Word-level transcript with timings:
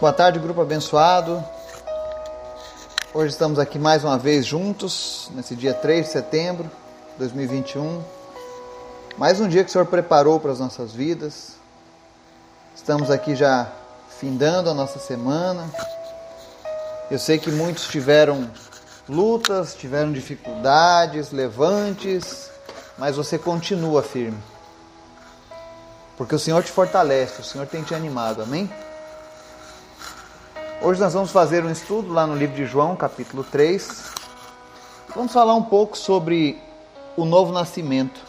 Boa 0.00 0.12
tarde, 0.12 0.38
grupo 0.38 0.60
abençoado. 0.60 1.44
Hoje 3.12 3.32
estamos 3.32 3.58
aqui 3.58 3.80
mais 3.80 4.04
uma 4.04 4.16
vez 4.16 4.46
juntos, 4.46 5.28
nesse 5.34 5.56
dia 5.56 5.74
3 5.74 6.06
de 6.06 6.12
setembro 6.12 6.70
de 7.14 7.18
2021. 7.18 8.00
Mais 9.16 9.40
um 9.40 9.48
dia 9.48 9.64
que 9.64 9.70
o 9.70 9.72
Senhor 9.72 9.86
preparou 9.86 10.38
para 10.38 10.52
as 10.52 10.60
nossas 10.60 10.92
vidas. 10.92 11.54
Estamos 12.76 13.10
aqui 13.10 13.34
já 13.34 13.72
findando 14.20 14.70
a 14.70 14.74
nossa 14.74 15.00
semana. 15.00 15.68
Eu 17.10 17.18
sei 17.18 17.36
que 17.36 17.50
muitos 17.50 17.88
tiveram 17.88 18.48
lutas, 19.08 19.74
tiveram 19.74 20.12
dificuldades, 20.12 21.32
levantes, 21.32 22.48
mas 22.96 23.16
você 23.16 23.36
continua 23.36 24.00
firme. 24.00 24.38
Porque 26.16 26.36
o 26.36 26.38
Senhor 26.38 26.62
te 26.62 26.70
fortalece, 26.70 27.40
o 27.40 27.44
Senhor 27.44 27.66
tem 27.66 27.82
te 27.82 27.96
animado, 27.96 28.42
amém? 28.42 28.70
Hoje 30.80 31.00
nós 31.00 31.12
vamos 31.12 31.32
fazer 31.32 31.64
um 31.64 31.72
estudo 31.72 32.12
lá 32.12 32.24
no 32.24 32.36
livro 32.36 32.54
de 32.54 32.64
João, 32.64 32.94
capítulo 32.94 33.42
3. 33.42 34.12
Vamos 35.12 35.32
falar 35.32 35.56
um 35.56 35.62
pouco 35.64 35.98
sobre 35.98 36.56
o 37.16 37.24
novo 37.24 37.52
nascimento. 37.52 38.20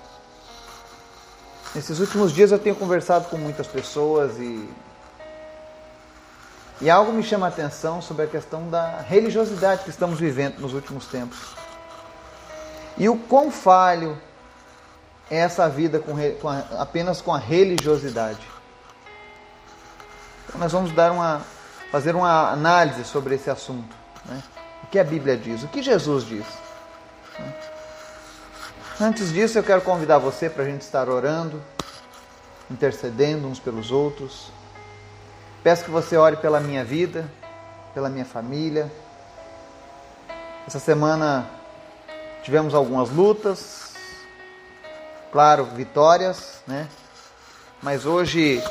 Nesses 1.76 2.00
últimos 2.00 2.34
dias 2.34 2.52
eu 2.52 2.58
tenho 2.58 2.76
conversado 2.76 3.30
com 3.30 3.38
muitas 3.38 3.68
pessoas 3.68 4.40
e 4.40 4.68
e 6.82 6.90
algo 6.90 7.12
me 7.12 7.22
chama 7.22 7.46
a 7.46 7.50
atenção 7.50 8.02
sobre 8.02 8.24
a 8.24 8.28
questão 8.28 8.68
da 8.68 9.00
religiosidade 9.02 9.84
que 9.84 9.92
estamos 9.92 10.20
vivendo 10.20 10.58
nos 10.58 10.74
últimos 10.74 11.06
tempos. 11.06 11.54
E 12.98 13.08
o 13.08 13.16
quão 13.16 13.52
falho 13.52 14.20
é 15.30 15.38
essa 15.38 15.70
vida 15.70 16.00
com, 16.00 16.16
com 16.42 16.50
a, 16.50 16.60
apenas 16.80 17.22
com 17.22 17.32
a 17.32 17.38
religiosidade. 17.38 18.42
Então 20.48 20.60
nós 20.60 20.72
vamos 20.72 20.92
dar 20.94 21.12
uma 21.12 21.46
fazer 21.92 22.16
uma 22.16 22.52
análise 22.52 23.04
sobre 23.04 23.36
esse 23.36 23.50
assunto. 23.50 23.96
Né? 24.26 24.42
O 24.84 24.88
que 24.88 25.00
a 25.00 25.04
Bíblia 25.04 25.38
diz, 25.38 25.64
o 25.64 25.68
que 25.68 25.82
Jesus 25.82 26.24
diz. 26.24 26.46
Né? 27.38 27.54
Antes 29.02 29.32
disso, 29.32 29.58
eu 29.58 29.64
quero 29.64 29.82
convidar 29.82 30.18
você 30.18 30.50
para 30.50 30.64
a 30.64 30.66
gente 30.66 30.82
estar 30.82 31.08
orando, 31.08 31.62
intercedendo 32.70 33.48
uns 33.48 33.60
pelos 33.60 33.92
outros. 33.92 34.52
Peço 35.64 35.86
que 35.86 35.92
você 35.92 36.18
ore 36.18 36.38
pela 36.38 36.60
minha 36.60 36.84
vida, 36.84 37.30
pela 37.94 38.10
minha 38.10 38.26
família. 38.26 38.92
Essa 40.68 40.80
semana 40.80 41.50
tivemos 42.44 42.74
algumas 42.74 43.10
lutas, 43.10 43.94
claro, 45.32 45.66
vitórias, 45.66 46.62
né? 46.68 46.88
Mas 47.82 48.06
hoje 48.06 48.62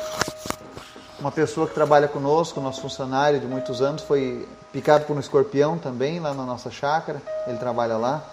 uma 1.19 1.31
pessoa 1.31 1.67
que 1.67 1.73
trabalha 1.73 2.07
conosco, 2.07 2.61
nosso 2.61 2.81
funcionário 2.81 3.39
de 3.39 3.45
muitos 3.45 3.81
anos, 3.81 4.03
foi 4.03 4.47
picado 4.71 5.05
por 5.05 5.15
um 5.15 5.19
escorpião 5.19 5.77
também 5.77 6.19
lá 6.19 6.33
na 6.33 6.43
nossa 6.43 6.71
chácara. 6.71 7.21
Ele 7.47 7.57
trabalha 7.57 7.97
lá. 7.97 8.23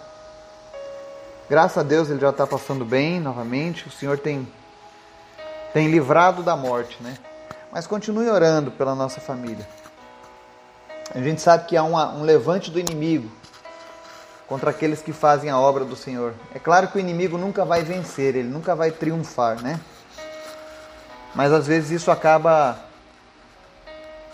Graças 1.49 1.77
a 1.77 1.83
Deus 1.83 2.09
ele 2.09 2.19
já 2.19 2.29
está 2.29 2.47
passando 2.47 2.85
bem 2.85 3.19
novamente. 3.19 3.87
O 3.87 3.91
Senhor 3.91 4.17
tem, 4.17 4.47
tem 5.73 5.89
livrado 5.89 6.43
da 6.43 6.55
morte, 6.55 6.97
né? 7.01 7.17
Mas 7.71 7.85
continue 7.85 8.29
orando 8.29 8.71
pela 8.71 8.95
nossa 8.95 9.19
família. 9.19 9.67
A 11.13 11.19
gente 11.19 11.41
sabe 11.41 11.65
que 11.65 11.75
há 11.75 11.83
uma, 11.83 12.13
um 12.13 12.23
levante 12.23 12.69
do 12.71 12.79
inimigo 12.79 13.29
contra 14.47 14.71
aqueles 14.71 15.01
que 15.01 15.11
fazem 15.11 15.49
a 15.49 15.59
obra 15.59 15.83
do 15.83 15.95
Senhor. 15.95 16.33
É 16.53 16.59
claro 16.59 16.87
que 16.87 16.97
o 16.97 16.99
inimigo 16.99 17.37
nunca 17.37 17.65
vai 17.65 17.83
vencer, 17.83 18.35
ele 18.35 18.47
nunca 18.47 18.75
vai 18.75 18.91
triunfar, 18.91 19.61
né? 19.61 19.79
Mas 21.35 21.51
às 21.51 21.67
vezes 21.67 21.91
isso 21.91 22.11
acaba 22.11 22.79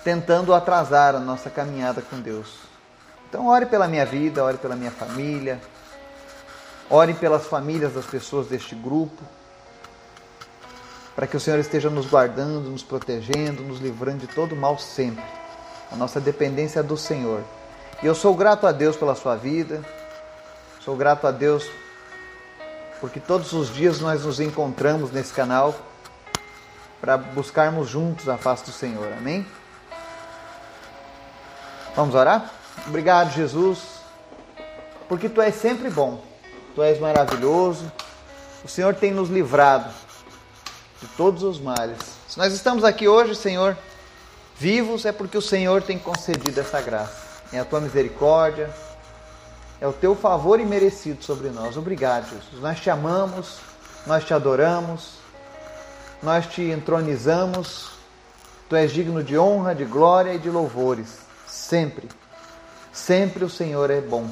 tentando 0.03 0.53
atrasar 0.53 1.15
a 1.15 1.19
nossa 1.19 1.49
caminhada 1.49 2.01
com 2.01 2.19
Deus. 2.19 2.55
Então, 3.29 3.47
ore 3.47 3.65
pela 3.65 3.87
minha 3.87 4.05
vida, 4.05 4.43
ore 4.43 4.57
pela 4.57 4.75
minha 4.75 4.91
família, 4.91 5.59
ore 6.89 7.13
pelas 7.13 7.47
famílias 7.47 7.93
das 7.93 8.05
pessoas 8.05 8.47
deste 8.47 8.75
grupo, 8.75 9.21
para 11.15 11.25
que 11.25 11.37
o 11.37 11.39
Senhor 11.39 11.59
esteja 11.59 11.89
nos 11.89 12.05
guardando, 12.05 12.69
nos 12.69 12.83
protegendo, 12.83 13.63
nos 13.63 13.79
livrando 13.79 14.19
de 14.19 14.27
todo 14.27 14.55
mal 14.55 14.77
sempre. 14.77 15.23
A 15.91 15.95
nossa 15.95 16.19
dependência 16.19 16.79
é 16.79 16.83
do 16.83 16.97
Senhor. 16.97 17.41
E 18.01 18.05
eu 18.05 18.15
sou 18.15 18.35
grato 18.35 18.67
a 18.67 18.71
Deus 18.71 18.95
pela 18.95 19.15
sua 19.15 19.35
vida, 19.35 19.81
sou 20.79 20.95
grato 20.95 21.25
a 21.25 21.31
Deus 21.31 21.69
porque 23.03 23.19
todos 23.19 23.51
os 23.51 23.67
dias 23.73 23.99
nós 23.99 24.23
nos 24.23 24.39
encontramos 24.39 25.11
nesse 25.11 25.33
canal 25.33 25.75
para 27.03 27.17
buscarmos 27.17 27.89
juntos 27.89 28.29
a 28.29 28.37
face 28.37 28.63
do 28.63 28.71
Senhor. 28.71 29.11
Amém? 29.11 29.45
Vamos 31.97 32.15
orar? 32.15 32.49
Obrigado, 32.87 33.33
Jesus, 33.33 33.79
porque 35.09 35.27
tu 35.27 35.41
és 35.41 35.53
sempre 35.53 35.89
bom, 35.89 36.23
tu 36.73 36.81
és 36.81 37.01
maravilhoso. 37.01 37.91
O 38.63 38.69
Senhor 38.69 38.95
tem 38.95 39.11
nos 39.11 39.29
livrado 39.29 39.93
de 41.01 41.07
todos 41.17 41.43
os 41.43 41.59
males. 41.59 41.99
Se 42.29 42.37
nós 42.37 42.53
estamos 42.53 42.85
aqui 42.85 43.05
hoje, 43.05 43.35
Senhor, 43.35 43.77
vivos, 44.57 45.03
é 45.03 45.11
porque 45.11 45.37
o 45.37 45.41
Senhor 45.41 45.81
tem 45.81 45.99
concedido 45.99 46.57
essa 46.57 46.79
graça. 46.79 47.21
É 47.51 47.59
a 47.59 47.65
tua 47.65 47.81
misericórdia, 47.81 48.69
é 49.81 49.85
o 49.85 49.91
teu 49.91 50.15
favor 50.15 50.57
imerecido 50.57 51.21
sobre 51.21 51.49
nós. 51.49 51.75
Obrigado, 51.75 52.29
Jesus. 52.29 52.61
Nós 52.61 52.79
te 52.79 52.89
amamos, 52.89 53.57
nós 54.07 54.23
te 54.23 54.33
adoramos 54.33 55.21
nós 56.23 56.47
te 56.47 56.61
entronizamos, 56.71 57.91
tu 58.69 58.75
és 58.77 58.91
digno 58.91 59.21
de 59.21 59.37
honra, 59.37 59.75
de 59.75 59.83
glória 59.83 60.33
e 60.33 60.39
de 60.39 60.49
louvores, 60.49 61.17
sempre. 61.45 62.07
Sempre 62.93 63.43
o 63.43 63.49
Senhor 63.49 63.91
é 63.91 63.99
bom. 63.99 64.27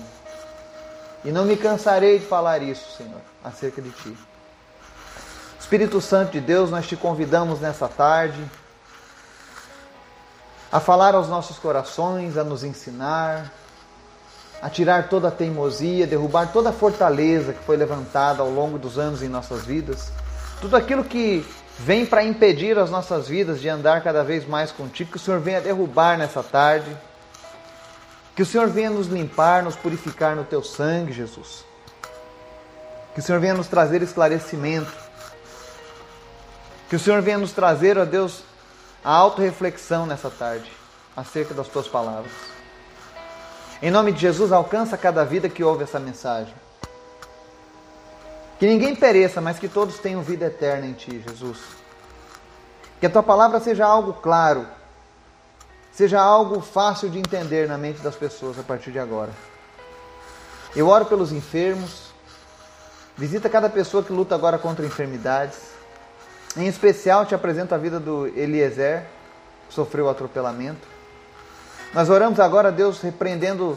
E 1.26 1.32
não 1.32 1.44
me 1.44 1.58
cansarei 1.58 2.20
de 2.20 2.26
falar 2.26 2.62
isso, 2.64 2.98
Senhor, 2.98 3.20
acerca 3.44 3.82
de 3.82 3.92
ti. 3.92 4.18
Espírito 5.60 6.00
Santo 6.00 6.32
de 6.32 6.40
Deus, 6.40 6.72
nós 6.72 6.88
te 6.88 6.96
convidamos 6.96 7.60
nessa 7.60 7.88
tarde 7.88 8.42
a 10.72 10.80
falar 10.80 11.14
aos 11.14 11.28
nossos 11.28 11.60
corações, 11.60 12.38
a 12.38 12.44
nos 12.44 12.64
ensinar, 12.64 13.52
a 14.62 14.70
tirar 14.70 15.10
toda 15.10 15.28
a 15.28 15.32
teimosia, 15.32 16.08
derrubar 16.08 16.54
toda 16.54 16.70
a 16.70 16.74
fortaleza 16.74 17.52
que 17.52 17.64
foi 17.66 17.76
levantada 17.76 18.42
ao 18.42 18.50
longo 18.50 18.80
dos 18.80 18.98
anos 18.98 19.22
em 19.22 19.28
nossas 19.28 19.66
vidas, 19.66 20.12
tudo 20.62 20.78
aquilo 20.78 21.04
que 21.04 21.46
vem 21.82 22.06
para 22.06 22.24
impedir 22.24 22.78
as 22.78 22.92
nossas 22.92 23.28
vidas 23.28 23.60
de 23.60 23.68
andar 23.68 24.04
cada 24.04 24.24
vez 24.24 24.48
mais 24.48 24.72
contigo, 24.72 25.12
que 25.12 25.18
o 25.18 25.20
Senhor 25.20 25.40
venha 25.40 25.60
derrubar 25.60 26.16
nessa 26.16 26.44
tarde, 26.44 26.96
que 28.36 28.44
o 28.44 28.46
Senhor 28.46 28.68
venha 28.68 28.90
nos 28.90 29.08
limpar, 29.08 29.64
nos 29.64 29.76
purificar 29.76 30.36
no 30.36 30.44
teu 30.44 30.64
sangue, 30.64 31.12
Jesus. 31.12 31.66
Que 33.14 33.20
o 33.20 33.24
Senhor 33.24 33.42
venha 33.42 33.56
nos 33.56 33.68
trazer 33.68 34.02
esclarecimento. 34.02 34.92
Que 36.88 36.96
o 36.96 37.00
Senhor 37.00 37.22
venha 37.22 37.40
nos 37.40 37.52
trazer, 37.52 37.98
ó 37.98 38.06
Deus, 38.06 38.44
a 39.04 39.12
autorreflexão 39.12 40.06
nessa 40.06 40.30
tarde 40.30 40.72
acerca 41.18 41.54
das 41.54 41.68
tuas 41.68 41.88
palavras. 41.88 42.32
Em 43.82 43.90
nome 43.90 44.12
de 44.12 44.22
Jesus, 44.22 44.52
alcança 44.52 44.96
cada 44.98 45.26
vida 45.26 45.50
que 45.50 45.64
ouve 45.64 45.84
essa 45.84 46.00
mensagem. 46.00 46.54
Que 48.62 48.68
ninguém 48.68 48.96
pereça, 48.96 49.42
mas 49.42 49.58
que 49.58 49.68
todos 49.68 49.98
tenham 49.98 50.22
vida 50.22 50.46
eterna 50.46 50.86
em 50.86 50.94
Ti, 50.94 51.20
Jesus. 51.28 51.58
Que 53.00 53.08
a 53.08 53.10
Tua 53.10 53.24
palavra 53.24 53.60
seja 53.60 53.88
algo 53.88 54.14
claro, 54.14 54.68
seja 55.92 56.22
algo 56.22 56.62
fácil 56.62 57.10
de 57.10 57.18
entender 57.18 57.68
na 57.68 57.76
mente 57.76 58.02
das 58.02 58.16
pessoas 58.16 58.60
a 58.60 58.62
partir 58.62 58.92
de 58.92 59.00
agora. 59.00 59.32
Eu 60.76 60.88
oro 60.88 61.06
pelos 61.06 61.32
enfermos, 61.32 62.14
visita 63.18 63.50
cada 63.50 63.68
pessoa 63.68 64.04
que 64.04 64.14
luta 64.14 64.36
agora 64.36 64.60
contra 64.60 64.86
enfermidades. 64.86 65.58
Em 66.56 66.68
especial, 66.68 67.26
te 67.26 67.34
apresento 67.34 67.74
a 67.74 67.80
vida 67.80 68.00
do 68.00 68.28
Eliezer, 68.28 69.08
que 69.70 69.74
sofreu 69.74 70.08
atropelamento. 70.08 70.88
Nós 71.96 72.12
oramos 72.12 72.40
agora, 72.40 72.72
Deus, 72.72 73.02
repreendendo 73.02 73.76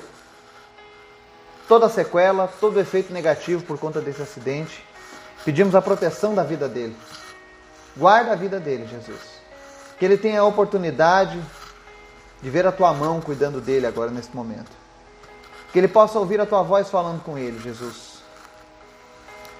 toda 1.69 1.87
a 1.87 1.90
sequela, 1.90 2.49
todo 2.61 2.76
o 2.76 2.81
efeito 2.81 3.12
negativo 3.12 3.62
por 3.62 3.78
conta 3.78 4.00
desse 4.00 4.22
acidente. 4.22 4.84
Pedimos 5.44 5.75
a 5.75 5.82
proteção 5.82 6.34
da 6.34 6.43
vida 6.43 6.69
dele. 6.69 6.96
Guarda 7.96 8.32
a 8.32 8.37
vida 8.37 8.58
dele, 8.58 8.87
Jesus. 8.87 9.20
Que 9.99 10.05
ele 10.05 10.16
tenha 10.16 10.40
a 10.40 10.44
oportunidade 10.44 11.40
de 12.43 12.50
ver 12.50 12.66
a 12.66 12.72
tua 12.72 12.93
mão 12.93 13.20
cuidando 13.20 13.61
dele 13.61 13.87
agora 13.87 14.11
nesse 14.11 14.34
momento. 14.34 14.70
Que 15.72 15.78
ele 15.78 15.88
possa 15.88 16.19
ouvir 16.19 16.40
a 16.40 16.46
tua 16.46 16.62
voz 16.62 16.90
falando 16.90 17.22
com 17.22 17.38
ele, 17.38 17.58
Jesus. 17.58 18.22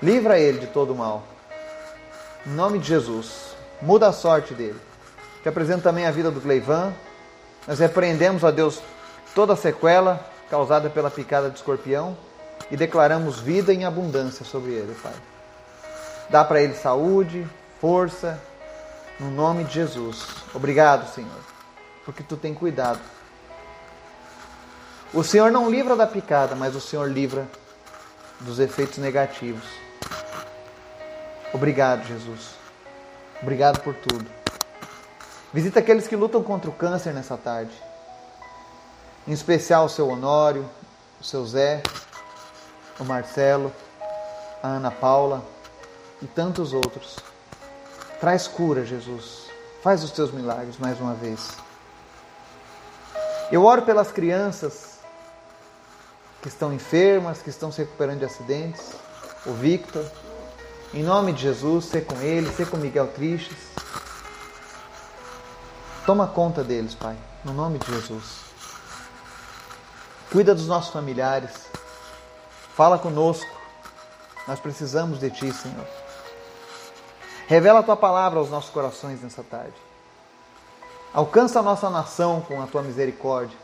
Livra 0.03 0.39
ele 0.39 0.61
de 0.61 0.67
todo 0.67 0.93
o 0.93 0.97
mal. 0.97 1.23
Em 2.47 2.51
nome 2.51 2.79
de 2.79 2.89
Jesus. 2.89 3.55
Muda 3.81 4.09
a 4.09 4.13
sorte 4.13 4.55
dele. 4.55 4.81
Te 5.43 5.49
apresento 5.49 5.83
também 5.83 6.07
a 6.07 6.11
vida 6.11 6.31
do 6.31 6.41
Cleivan. 6.41 6.93
Nós 7.67 7.79
repreendemos, 7.79 8.45
a 8.45 8.51
Deus, 8.51 8.81
toda 9.35 9.55
a 9.55 9.57
sequela 9.57 10.34
causada 10.51 10.91
pela 10.91 11.11
picada 11.11 11.51
de 11.51 11.57
escorpião 11.57 12.17
e 12.71 12.77
declaramos 12.77 13.41
vida 13.41 13.73
em 13.73 13.85
abundância 13.85 14.45
sobre 14.45 14.73
ele, 14.73 14.95
Pai. 15.03 15.15
Dá 16.31 16.45
para 16.45 16.63
ele 16.63 16.75
saúde, 16.75 17.47
força, 17.81 18.41
no 19.21 19.31
nome 19.31 19.65
de 19.65 19.75
Jesus. 19.75 20.27
Obrigado, 20.55 21.13
Senhor. 21.13 21.55
porque 22.05 22.23
tu 22.23 22.37
tem 22.37 22.53
cuidado. 22.53 23.01
O 25.13 25.23
Senhor 25.23 25.51
não 25.51 25.71
livra 25.71 25.97
da 25.97 26.07
picada, 26.07 26.55
mas 26.55 26.75
o 26.75 26.81
Senhor 26.81 27.11
livra 27.11 27.47
dos 28.41 28.59
efeitos 28.59 28.99
negativos. 28.99 29.65
Obrigado, 31.53 32.05
Jesus. 32.05 32.51
Obrigado 33.41 33.81
por 33.81 33.95
tudo. 33.95 34.27
Visita 35.53 35.79
aqueles 35.79 36.09
que 36.09 36.17
lutam 36.17 36.43
contra 36.43 36.69
o 36.69 36.75
câncer 36.75 37.15
nessa 37.15 37.37
tarde. 37.37 37.73
Em 39.27 39.33
especial 39.33 39.87
o 39.87 39.89
seu 39.89 40.09
Honório, 40.09 40.69
o 41.21 41.25
seu 41.25 41.47
Zé, 41.47 41.83
o 43.01 43.05
Marcelo, 43.05 43.73
a 44.63 44.69
Ana 44.69 44.91
Paula 44.91 45.43
e 46.21 46.27
tantos 46.27 46.73
outros. 46.73 47.19
Traz 48.21 48.47
cura, 48.47 48.85
Jesus. 48.85 49.51
Faz 49.83 50.05
os 50.05 50.11
teus 50.11 50.31
milagres 50.31 50.79
mais 50.79 51.01
uma 51.01 51.15
vez. 51.15 51.53
Eu 53.51 53.65
oro 53.65 53.83
pelas 53.83 54.11
crianças 54.13 54.99
que 56.43 56.49
estão 56.49 56.73
enfermas, 56.73 57.41
que 57.41 57.51
estão 57.51 57.73
se 57.73 57.79
recuperando 57.79 58.19
de 58.19 58.25
acidentes. 58.27 58.93
O 59.47 59.53
Victor. 59.53 60.05
Em 60.93 61.03
nome 61.03 61.33
de 61.33 61.43
Jesus, 61.43 61.87
ser 61.87 62.05
com 62.05 62.21
ele, 62.21 62.51
ser 62.53 62.69
com 62.69 62.77
Miguel 62.77 63.09
Tristes. 63.09 63.59
Toma 66.07 66.27
conta 66.27 66.63
deles, 66.63 66.95
Pai. 66.95 67.17
No 67.43 67.53
nome 67.53 67.79
de 67.79 67.87
Jesus. 67.87 68.54
Cuida 70.31 70.55
dos 70.55 70.67
nossos 70.67 70.93
familiares. 70.93 71.51
Fala 72.75 72.99
conosco. 72.99 73.51
Nós 74.47 74.61
precisamos 74.61 75.21
de 75.21 75.31
Ti, 75.31 75.53
Senhor. 75.53 75.87
Revela 77.47 77.81
a 77.81 77.83
Tua 77.83 77.97
palavra 77.97 78.39
aos 78.39 78.51
nossos 78.51 78.71
corações 78.71 79.23
nessa 79.23 79.43
tarde. 79.43 79.75
Alcança 81.13 81.61
a 81.61 81.63
nossa 81.63 81.89
nação 81.89 82.41
com 82.41 82.61
a 82.63 82.67
Tua 82.67 82.83
misericórdia. 82.83 83.57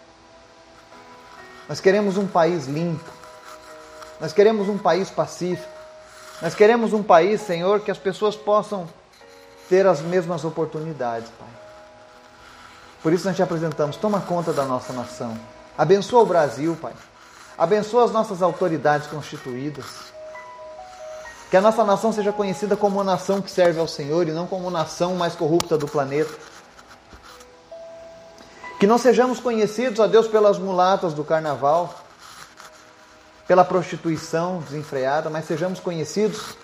Nós 1.68 1.80
queremos 1.80 2.16
um 2.16 2.26
país 2.26 2.66
limpo. 2.66 3.10
Nós 4.20 4.32
queremos 4.32 4.68
um 4.68 4.78
país 4.78 5.10
pacífico. 5.10 5.68
Nós 6.42 6.54
queremos 6.54 6.92
um 6.92 7.02
país, 7.02 7.40
Senhor, 7.40 7.80
que 7.80 7.90
as 7.90 7.98
pessoas 7.98 8.36
possam 8.36 8.88
ter 9.68 9.86
as 9.86 10.00
mesmas 10.00 10.44
oportunidades, 10.44 11.28
Pai. 11.38 11.48
Por 13.02 13.12
isso 13.12 13.26
nós 13.26 13.36
te 13.36 13.42
apresentamos. 13.42 13.96
Toma 13.96 14.20
conta 14.20 14.52
da 14.52 14.64
nossa 14.64 14.92
nação. 14.92 15.38
Abençoa 15.80 16.24
o 16.24 16.26
Brasil, 16.26 16.76
Pai. 16.78 16.92
Abençoa 17.56 18.04
as 18.04 18.10
nossas 18.10 18.42
autoridades 18.42 19.06
constituídas. 19.06 19.86
Que 21.48 21.56
a 21.56 21.60
nossa 21.62 21.82
nação 21.82 22.12
seja 22.12 22.34
conhecida 22.34 22.76
como 22.76 22.98
uma 22.98 23.04
nação 23.04 23.40
que 23.40 23.50
serve 23.50 23.80
ao 23.80 23.88
Senhor 23.88 24.28
e 24.28 24.30
não 24.30 24.46
como 24.46 24.68
a 24.68 24.70
nação 24.70 25.14
mais 25.14 25.34
corrupta 25.34 25.78
do 25.78 25.88
planeta. 25.88 26.34
Que 28.78 28.86
não 28.86 28.98
sejamos 28.98 29.40
conhecidos, 29.40 30.00
a 30.00 30.06
Deus, 30.06 30.28
pelas 30.28 30.58
mulatas 30.58 31.14
do 31.14 31.24
carnaval, 31.24 31.94
pela 33.48 33.64
prostituição 33.64 34.58
desenfreada, 34.58 35.30
mas 35.30 35.46
sejamos 35.46 35.80
conhecidos 35.80 36.58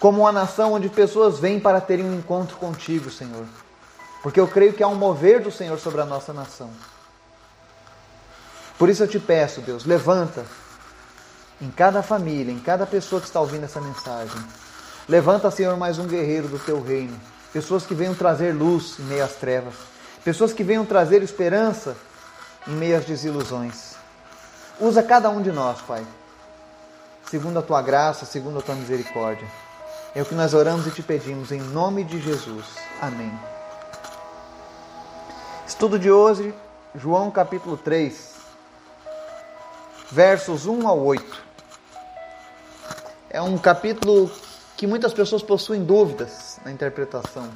como 0.00 0.22
uma 0.22 0.32
nação 0.32 0.72
onde 0.72 0.88
pessoas 0.88 1.38
vêm 1.38 1.60
para 1.60 1.80
terem 1.80 2.04
um 2.04 2.18
encontro 2.18 2.56
contigo, 2.56 3.08
Senhor. 3.08 3.46
Porque 4.20 4.40
eu 4.40 4.48
creio 4.48 4.72
que 4.72 4.82
há 4.82 4.88
um 4.88 4.96
mover 4.96 5.40
do 5.40 5.52
Senhor 5.52 5.78
sobre 5.78 6.00
a 6.00 6.04
nossa 6.04 6.32
nação. 6.32 6.72
Por 8.78 8.88
isso 8.88 9.02
eu 9.02 9.08
te 9.08 9.18
peço, 9.18 9.60
Deus, 9.60 9.84
levanta 9.84 10.44
em 11.60 11.70
cada 11.70 12.02
família, 12.02 12.52
em 12.52 12.58
cada 12.58 12.86
pessoa 12.86 13.20
que 13.20 13.26
está 13.26 13.40
ouvindo 13.40 13.64
essa 13.64 13.80
mensagem. 13.80 14.40
Levanta, 15.08 15.50
Senhor, 15.50 15.76
mais 15.76 15.98
um 15.98 16.06
guerreiro 16.06 16.48
do 16.48 16.58
teu 16.58 16.82
reino. 16.82 17.18
Pessoas 17.52 17.86
que 17.86 17.94
venham 17.94 18.14
trazer 18.14 18.52
luz 18.52 18.98
em 18.98 19.04
meio 19.04 19.24
às 19.24 19.34
trevas. 19.34 19.74
Pessoas 20.22 20.52
que 20.52 20.62
venham 20.62 20.84
trazer 20.84 21.22
esperança 21.22 21.96
em 22.66 22.72
meio 22.72 22.98
às 22.98 23.04
desilusões. 23.04 23.94
Usa 24.78 25.02
cada 25.02 25.30
um 25.30 25.40
de 25.40 25.50
nós, 25.50 25.80
Pai, 25.80 26.04
segundo 27.30 27.58
a 27.58 27.62
tua 27.62 27.80
graça, 27.80 28.26
segundo 28.26 28.58
a 28.58 28.62
tua 28.62 28.74
misericórdia. 28.74 29.48
É 30.14 30.20
o 30.20 30.26
que 30.26 30.34
nós 30.34 30.52
oramos 30.52 30.86
e 30.86 30.90
te 30.90 31.02
pedimos 31.02 31.50
em 31.50 31.60
nome 31.60 32.04
de 32.04 32.20
Jesus. 32.20 32.66
Amém. 33.00 33.32
Estudo 35.66 35.98
de 35.98 36.10
hoje, 36.10 36.54
João 36.94 37.30
capítulo 37.30 37.76
3, 37.76 38.35
versos 40.10 40.66
1 40.66 40.86
ao 40.86 40.98
8. 40.98 41.44
É 43.30 43.40
um 43.40 43.58
capítulo 43.58 44.30
que 44.76 44.86
muitas 44.86 45.12
pessoas 45.12 45.42
possuem 45.42 45.84
dúvidas 45.84 46.58
na 46.64 46.70
interpretação. 46.70 47.50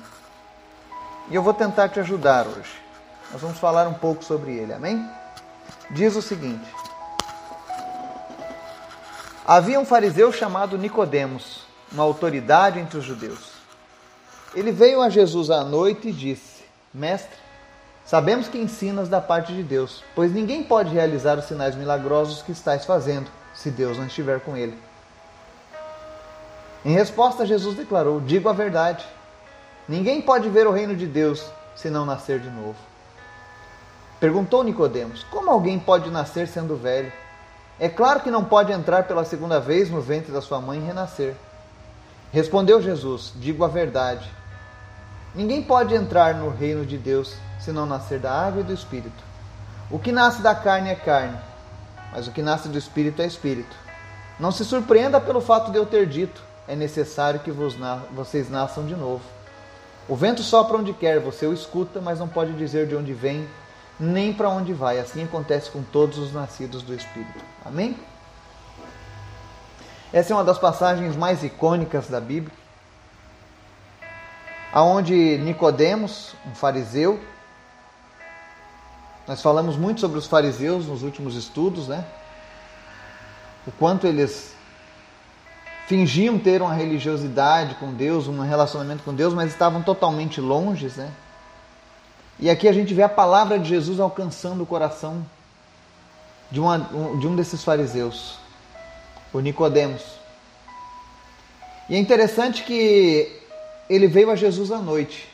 E 1.31 1.35
eu 1.35 1.43
vou 1.43 1.55
tentar 1.55 1.88
te 1.88 2.00
ajudar 2.00 2.47
hoje. 2.47 2.81
Nós 3.32 3.41
vamos 3.41 3.58
falar 3.58 3.87
um 3.87 3.94
pouco 3.94 4.25
sobre 4.25 4.52
ele, 4.52 4.73
amém? 4.73 5.08
Diz 5.91 6.17
o 6.17 6.23
seguinte: 6.23 6.67
Havia 9.47 9.79
um 9.79 9.85
fariseu 9.85 10.32
chamado 10.32 10.76
Nicodemos, 10.76 11.62
uma 11.93 12.02
autoridade 12.02 12.79
entre 12.81 12.99
os 12.99 13.05
judeus. 13.05 13.50
Ele 14.55 14.73
veio 14.73 15.00
a 15.00 15.08
Jesus 15.08 15.50
à 15.50 15.62
noite 15.62 16.08
e 16.08 16.12
disse: 16.12 16.64
Mestre, 16.93 17.38
sabemos 18.11 18.49
que 18.49 18.59
ensinas 18.59 19.09
da 19.09 19.21
parte 19.21 19.53
de 19.53 19.62
Deus, 19.62 20.03
pois 20.17 20.33
ninguém 20.33 20.65
pode 20.65 20.93
realizar 20.93 21.39
os 21.39 21.45
sinais 21.45 21.77
milagrosos 21.77 22.43
que 22.43 22.51
estás 22.51 22.85
fazendo, 22.85 23.31
se 23.55 23.71
Deus 23.71 23.97
não 23.97 24.07
estiver 24.07 24.41
com 24.41 24.57
ele. 24.57 24.77
Em 26.85 26.93
resposta, 26.93 27.47
Jesus 27.47 27.77
declarou: 27.77 28.21
Digo 28.21 28.49
a 28.49 28.53
verdade. 28.53 29.07
Ninguém 29.89 30.21
pode 30.21 30.49
ver 30.49 30.67
o 30.67 30.73
reino 30.73 30.97
de 30.97 31.07
Deus 31.07 31.45
se 31.77 31.89
não 31.89 32.05
nascer 32.05 32.41
de 32.41 32.51
novo. 32.51 32.75
Perguntou 34.19 34.65
Nicodemos: 34.65 35.23
Como 35.31 35.49
alguém 35.49 35.79
pode 35.79 36.11
nascer 36.11 36.49
sendo 36.49 36.77
velho? 36.77 37.12
É 37.79 37.89
claro 37.89 38.21
que 38.21 38.31
não 38.31 38.45
pode 38.45 38.73
entrar 38.73 39.05
pela 39.05 39.25
segunda 39.25 39.61
vez 39.61 39.89
no 39.89 40.01
ventre 40.01 40.33
da 40.33 40.43
sua 40.43 40.61
mãe 40.61 40.81
e 40.81 40.85
renascer. 40.85 41.37
Respondeu 42.33 42.83
Jesus: 42.83 43.33
Digo 43.37 43.65
a 43.65 43.69
verdade. 43.69 44.29
Ninguém 45.33 45.62
pode 45.62 45.95
entrar 45.95 46.35
no 46.35 46.51
reino 46.51 46.85
de 46.85 46.99
Deus 46.99 47.37
se 47.61 47.71
não 47.73 47.87
nascer 47.87 48.19
da 48.19 48.33
água 48.33 48.61
e 48.61 48.65
do 48.65 48.73
espírito. 48.73 49.23
O 49.91 49.99
que 49.99 50.12
nasce 50.12 50.43
da 50.43 50.55
carne 50.55 50.91
é 50.91 50.95
carne, 50.95 51.39
mas 52.12 52.27
o 52.27 52.33
que 52.33 52.43
nasce 52.43 52.69
do 52.69 52.79
espírito 52.79 53.23
é 53.23 53.27
espírito. 53.27 53.77
Não 54.39 54.51
se 54.51 54.65
surpreenda 54.65 55.21
pelo 55.21 55.41
fato 55.41 55.71
de 55.71 55.77
eu 55.77 55.85
ter 55.85 56.07
dito: 56.07 56.43
é 56.67 56.75
necessário 56.75 57.41
que 57.41 57.51
vocês 57.51 58.49
nasçam 58.49 58.87
de 58.87 58.97
novo. 58.97 59.23
O 60.09 60.17
vento 60.17 60.43
sopra 60.43 60.77
onde 60.77 60.93
quer, 60.93 61.21
você 61.21 61.47
o 61.47 61.53
escuta, 61.53 62.01
mas 62.01 62.19
não 62.19 62.27
pode 62.27 62.53
dizer 62.55 62.87
de 62.89 62.97
onde 62.97 63.12
vem, 63.12 63.49
nem 63.99 64.33
para 64.33 64.49
onde 64.49 64.73
vai. 64.73 64.99
Assim 64.99 65.23
acontece 65.23 65.71
com 65.71 65.83
todos 65.83 66.19
os 66.19 66.33
nascidos 66.33 66.83
do 66.83 66.95
Espírito. 66.95 67.45
Amém? 67.64 67.97
Essa 70.12 70.33
é 70.33 70.37
uma 70.37 70.43
das 70.43 70.59
passagens 70.59 71.14
mais 71.14 71.45
icônicas 71.45 72.09
da 72.09 72.21
Bíblia, 72.21 72.52
aonde 74.73 75.38
Nicodemos, 75.38 76.35
um 76.45 76.55
fariseu, 76.55 77.21
nós 79.27 79.41
falamos 79.43 79.77
muito 79.77 80.00
sobre 80.00 80.19
os 80.19 80.27
fariseus 80.27 80.87
nos 80.87 81.03
últimos 81.03 81.37
estudos, 81.37 81.89
né? 81.89 82.05
O 83.67 83.73
quanto 83.73 84.07
eles 84.07 84.55
fingiam 85.87 86.39
ter 86.39 86.62
uma 86.62 86.73
religiosidade 86.73 87.75
com 87.75 87.93
Deus, 87.93 88.29
um 88.29 88.41
relacionamento 88.41 89.03
com 89.03 89.15
Deus, 89.15 89.35
mas 89.35 89.50
estavam 89.50 89.83
totalmente 89.83 90.41
longes, 90.41 90.97
né? 90.97 91.11
E 92.39 92.49
aqui 92.49 92.69
a 92.69 92.73
gente 92.73 92.95
vê 92.95 93.03
a 93.03 93.09
palavra 93.09 93.59
de 93.59 93.69
Jesus 93.69 94.00
alcançando 94.00 94.62
o 94.62 94.67
coração 94.67 95.25
de, 96.50 96.59
uma, 96.59 96.79
de 96.79 97.27
um 97.27 97.37
desses 97.37 97.62
fariseus, 97.62 98.39
o 99.33 99.41
Nicodemos. 99.41 100.03
E 101.89 101.97
é 101.97 101.99
interessante 101.99 102.62
que 102.62 103.41
ele 103.89 104.07
veio 104.07 104.31
a 104.31 104.37
Jesus 104.37 104.71
à 104.71 104.79
noite. 104.79 105.29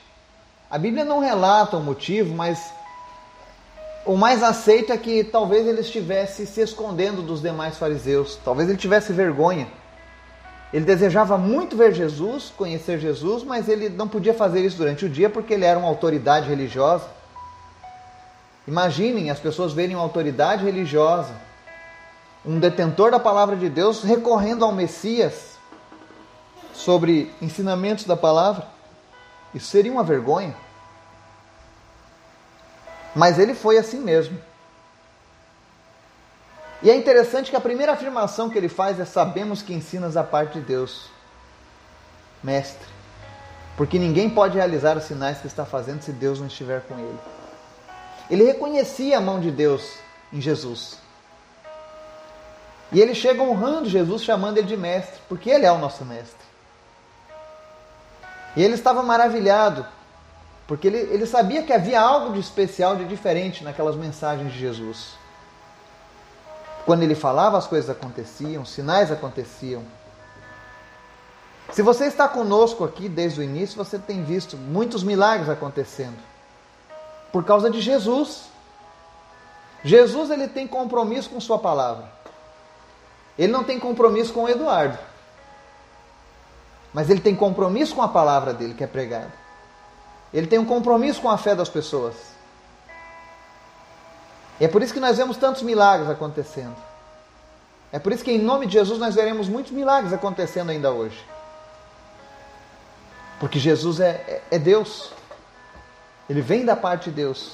A 0.70 0.78
Bíblia 0.78 1.04
não 1.04 1.20
relata 1.20 1.76
o 1.76 1.82
motivo, 1.82 2.34
mas 2.34 2.72
o 4.06 4.16
mais 4.16 4.42
aceito 4.42 4.92
é 4.92 4.96
que 4.96 5.24
talvez 5.24 5.66
ele 5.66 5.80
estivesse 5.80 6.46
se 6.46 6.60
escondendo 6.60 7.22
dos 7.22 7.42
demais 7.42 7.76
fariseus, 7.76 8.38
talvez 8.44 8.68
ele 8.68 8.78
tivesse 8.78 9.12
vergonha 9.12 9.66
ele 10.72 10.84
desejava 10.84 11.38
muito 11.38 11.76
ver 11.76 11.94
Jesus, 11.94 12.52
conhecer 12.56 12.98
Jesus, 12.98 13.44
mas 13.44 13.68
ele 13.68 13.88
não 13.88 14.08
podia 14.08 14.34
fazer 14.34 14.64
isso 14.64 14.76
durante 14.76 15.04
o 15.04 15.08
dia 15.08 15.30
porque 15.30 15.54
ele 15.54 15.64
era 15.64 15.78
uma 15.78 15.88
autoridade 15.88 16.48
religiosa. 16.48 17.06
Imaginem 18.66 19.30
as 19.30 19.38
pessoas 19.38 19.72
verem 19.72 19.94
uma 19.94 20.02
autoridade 20.02 20.64
religiosa, 20.64 21.32
um 22.44 22.58
detentor 22.58 23.12
da 23.12 23.20
palavra 23.20 23.54
de 23.54 23.68
Deus, 23.68 24.02
recorrendo 24.02 24.64
ao 24.64 24.72
Messias 24.72 25.56
sobre 26.74 27.32
ensinamentos 27.40 28.04
da 28.04 28.16
palavra. 28.16 28.66
Isso 29.54 29.68
seria 29.68 29.92
uma 29.92 30.02
vergonha. 30.02 30.54
Mas 33.16 33.38
ele 33.38 33.54
foi 33.54 33.78
assim 33.78 33.98
mesmo. 33.98 34.38
E 36.82 36.90
é 36.90 36.94
interessante 36.94 37.50
que 37.50 37.56
a 37.56 37.60
primeira 37.60 37.92
afirmação 37.94 38.50
que 38.50 38.58
ele 38.58 38.68
faz 38.68 39.00
é: 39.00 39.06
Sabemos 39.06 39.62
que 39.62 39.72
ensinas 39.72 40.18
a 40.18 40.22
parte 40.22 40.60
de 40.60 40.60
Deus, 40.60 41.08
mestre, 42.42 42.86
porque 43.74 43.98
ninguém 43.98 44.28
pode 44.28 44.58
realizar 44.58 44.98
os 44.98 45.04
sinais 45.04 45.38
que 45.38 45.46
está 45.46 45.64
fazendo 45.64 46.02
se 46.02 46.12
Deus 46.12 46.38
não 46.38 46.46
estiver 46.46 46.82
com 46.82 46.98
ele. 46.98 47.18
Ele 48.28 48.44
reconhecia 48.44 49.16
a 49.16 49.20
mão 49.20 49.40
de 49.40 49.50
Deus 49.50 49.94
em 50.30 50.40
Jesus. 50.40 50.98
E 52.92 53.00
ele 53.00 53.14
chega 53.14 53.42
honrando 53.42 53.88
Jesus, 53.88 54.22
chamando 54.22 54.58
ele 54.58 54.66
de 54.66 54.76
mestre, 54.76 55.20
porque 55.26 55.48
ele 55.48 55.64
é 55.64 55.72
o 55.72 55.78
nosso 55.78 56.04
mestre. 56.04 56.46
E 58.54 58.62
ele 58.62 58.74
estava 58.74 59.02
maravilhado, 59.02 59.86
porque 60.66 60.88
ele, 60.88 60.98
ele 60.98 61.26
sabia 61.26 61.62
que 61.62 61.72
havia 61.72 62.00
algo 62.00 62.32
de 62.32 62.40
especial, 62.40 62.96
de 62.96 63.04
diferente 63.04 63.62
naquelas 63.62 63.94
mensagens 63.94 64.52
de 64.52 64.58
Jesus. 64.58 65.14
Quando 66.84 67.02
ele 67.02 67.14
falava, 67.14 67.56
as 67.56 67.66
coisas 67.66 67.88
aconteciam, 67.88 68.64
sinais 68.64 69.10
aconteciam. 69.12 69.84
Se 71.72 71.82
você 71.82 72.06
está 72.06 72.28
conosco 72.28 72.84
aqui 72.84 73.08
desde 73.08 73.40
o 73.40 73.42
início, 73.42 73.76
você 73.76 73.98
tem 73.98 74.24
visto 74.24 74.56
muitos 74.56 75.02
milagres 75.02 75.48
acontecendo. 75.48 76.16
Por 77.32 77.44
causa 77.44 77.70
de 77.70 77.80
Jesus. 77.80 78.44
Jesus 79.84 80.30
ele 80.30 80.48
tem 80.48 80.66
compromisso 80.66 81.30
com 81.30 81.40
sua 81.40 81.58
palavra. 81.58 82.10
Ele 83.38 83.52
não 83.52 83.62
tem 83.62 83.78
compromisso 83.78 84.32
com 84.32 84.44
o 84.44 84.48
Eduardo. 84.48 84.98
Mas 86.94 87.10
ele 87.10 87.20
tem 87.20 87.36
compromisso 87.36 87.94
com 87.94 88.02
a 88.02 88.08
palavra 88.08 88.54
dele 88.54 88.74
que 88.74 88.82
é 88.82 88.86
pregada. 88.86 89.45
Ele 90.36 90.46
tem 90.46 90.58
um 90.58 90.66
compromisso 90.66 91.22
com 91.22 91.30
a 91.30 91.38
fé 91.38 91.54
das 91.54 91.70
pessoas. 91.70 92.14
E 94.60 94.66
é 94.66 94.68
por 94.68 94.82
isso 94.82 94.92
que 94.92 95.00
nós 95.00 95.16
vemos 95.16 95.38
tantos 95.38 95.62
milagres 95.62 96.10
acontecendo. 96.10 96.76
É 97.90 97.98
por 97.98 98.12
isso 98.12 98.22
que 98.22 98.30
em 98.30 98.38
nome 98.38 98.66
de 98.66 98.74
Jesus 98.74 98.98
nós 98.98 99.14
veremos 99.14 99.48
muitos 99.48 99.72
milagres 99.72 100.12
acontecendo 100.12 100.68
ainda 100.68 100.90
hoje. 100.90 101.24
Porque 103.40 103.58
Jesus 103.58 103.98
é, 103.98 104.10
é, 104.10 104.42
é 104.50 104.58
Deus. 104.58 105.10
Ele 106.28 106.42
vem 106.42 106.66
da 106.66 106.76
parte 106.76 107.08
de 107.08 107.16
Deus. 107.16 107.52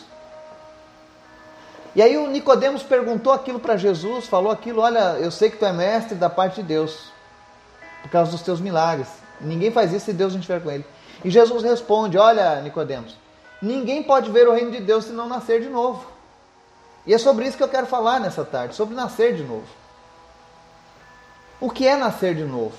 E 1.95 2.03
aí 2.03 2.17
o 2.17 2.27
Nicodemos 2.27 2.83
perguntou 2.83 3.33
aquilo 3.33 3.61
para 3.61 3.77
Jesus, 3.77 4.27
falou 4.27 4.51
aquilo, 4.51 4.81
olha, 4.81 5.19
eu 5.21 5.31
sei 5.31 5.51
que 5.51 5.57
tu 5.57 5.65
é 5.65 5.73
mestre 5.73 6.17
da 6.17 6.29
parte 6.29 6.57
de 6.57 6.65
Deus, 6.65 7.13
por 8.03 8.11
causa 8.11 8.33
dos 8.33 8.43
teus 8.43 8.61
milagres. 8.61 9.07
Ninguém 9.41 9.71
faz 9.71 9.93
isso 9.93 10.07
se 10.07 10.13
Deus 10.13 10.33
não 10.33 10.41
estiver 10.41 10.61
com 10.61 10.71
ele. 10.71 10.85
E 11.25 11.31
Jesus 11.31 11.63
responde: 11.63 12.19
Olha, 12.19 12.61
Nicodemos, 12.61 13.17
ninguém 13.61 14.03
pode 14.03 14.31
ver 14.31 14.49
o 14.49 14.53
reino 14.53 14.71
de 14.71 14.81
Deus 14.81 15.05
se 15.05 15.13
não 15.13 15.29
nascer 15.29 15.61
de 15.61 15.69
novo. 15.69 16.07
E 17.07 17.13
é 17.13 17.19
sobre 17.19 17.47
isso 17.47 17.57
que 17.57 17.63
eu 17.63 17.69
quero 17.69 17.87
falar 17.87 18.21
nessa 18.21 18.45
tarde, 18.45 18.75
sobre 18.75 18.95
nascer 18.95 19.35
de 19.35 19.43
novo. 19.43 19.67
O 21.61 21.71
que 21.71 21.87
é 21.87 21.97
nascer 21.97 22.35
de 22.35 22.45
novo? 22.45 22.75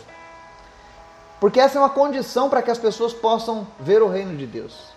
Porque 1.39 1.59
essa 1.59 1.77
é 1.77 1.81
uma 1.81 1.89
condição 1.89 2.49
para 2.49 2.61
que 2.61 2.71
as 2.71 2.77
pessoas 2.77 3.13
possam 3.13 3.67
ver 3.79 4.01
o 4.01 4.07
reino 4.07 4.37
de 4.37 4.45
Deus. 4.45 4.93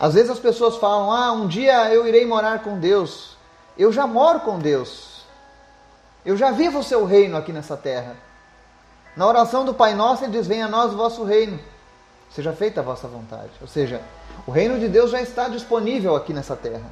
Às 0.00 0.14
vezes 0.14 0.30
as 0.30 0.38
pessoas 0.38 0.76
falam: 0.76 1.12
Ah, 1.12 1.32
um 1.32 1.46
dia 1.46 1.92
eu 1.92 2.06
irei 2.06 2.26
morar 2.26 2.62
com 2.62 2.78
Deus. 2.78 3.36
Eu 3.76 3.92
já 3.92 4.06
moro 4.06 4.40
com 4.40 4.58
Deus. 4.58 5.24
Eu 6.24 6.36
já 6.36 6.50
vivo 6.50 6.78
o 6.78 6.82
seu 6.82 7.04
reino 7.04 7.36
aqui 7.36 7.52
nessa 7.52 7.76
terra. 7.76 8.16
Na 9.16 9.26
oração 9.26 9.64
do 9.64 9.72
Pai 9.72 9.94
Nosso, 9.94 10.24
ele 10.24 10.32
diz: 10.32 10.46
Venha 10.46 10.66
a 10.66 10.68
nós 10.68 10.92
o 10.92 10.96
vosso 10.96 11.24
reino, 11.24 11.58
seja 12.30 12.52
feita 12.52 12.80
a 12.80 12.84
vossa 12.84 13.06
vontade. 13.06 13.50
Ou 13.60 13.68
seja, 13.68 14.00
o 14.46 14.50
reino 14.50 14.78
de 14.78 14.88
Deus 14.88 15.10
já 15.10 15.20
está 15.20 15.48
disponível 15.48 16.16
aqui 16.16 16.32
nessa 16.32 16.56
terra. 16.56 16.90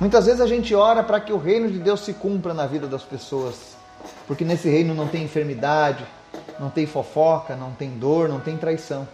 Muitas 0.00 0.26
vezes 0.26 0.40
a 0.40 0.46
gente 0.46 0.74
ora 0.74 1.02
para 1.02 1.20
que 1.20 1.32
o 1.32 1.38
reino 1.38 1.70
de 1.70 1.78
Deus 1.78 2.00
se 2.00 2.14
cumpra 2.14 2.54
na 2.54 2.66
vida 2.66 2.86
das 2.86 3.02
pessoas, 3.02 3.76
porque 4.26 4.44
nesse 4.44 4.68
reino 4.68 4.94
não 4.94 5.06
tem 5.06 5.22
enfermidade, 5.22 6.04
não 6.58 6.70
tem 6.70 6.86
fofoca, 6.86 7.54
não 7.54 7.72
tem 7.72 7.90
dor, 7.90 8.28
não 8.28 8.40
tem 8.40 8.56
traição. 8.56 9.06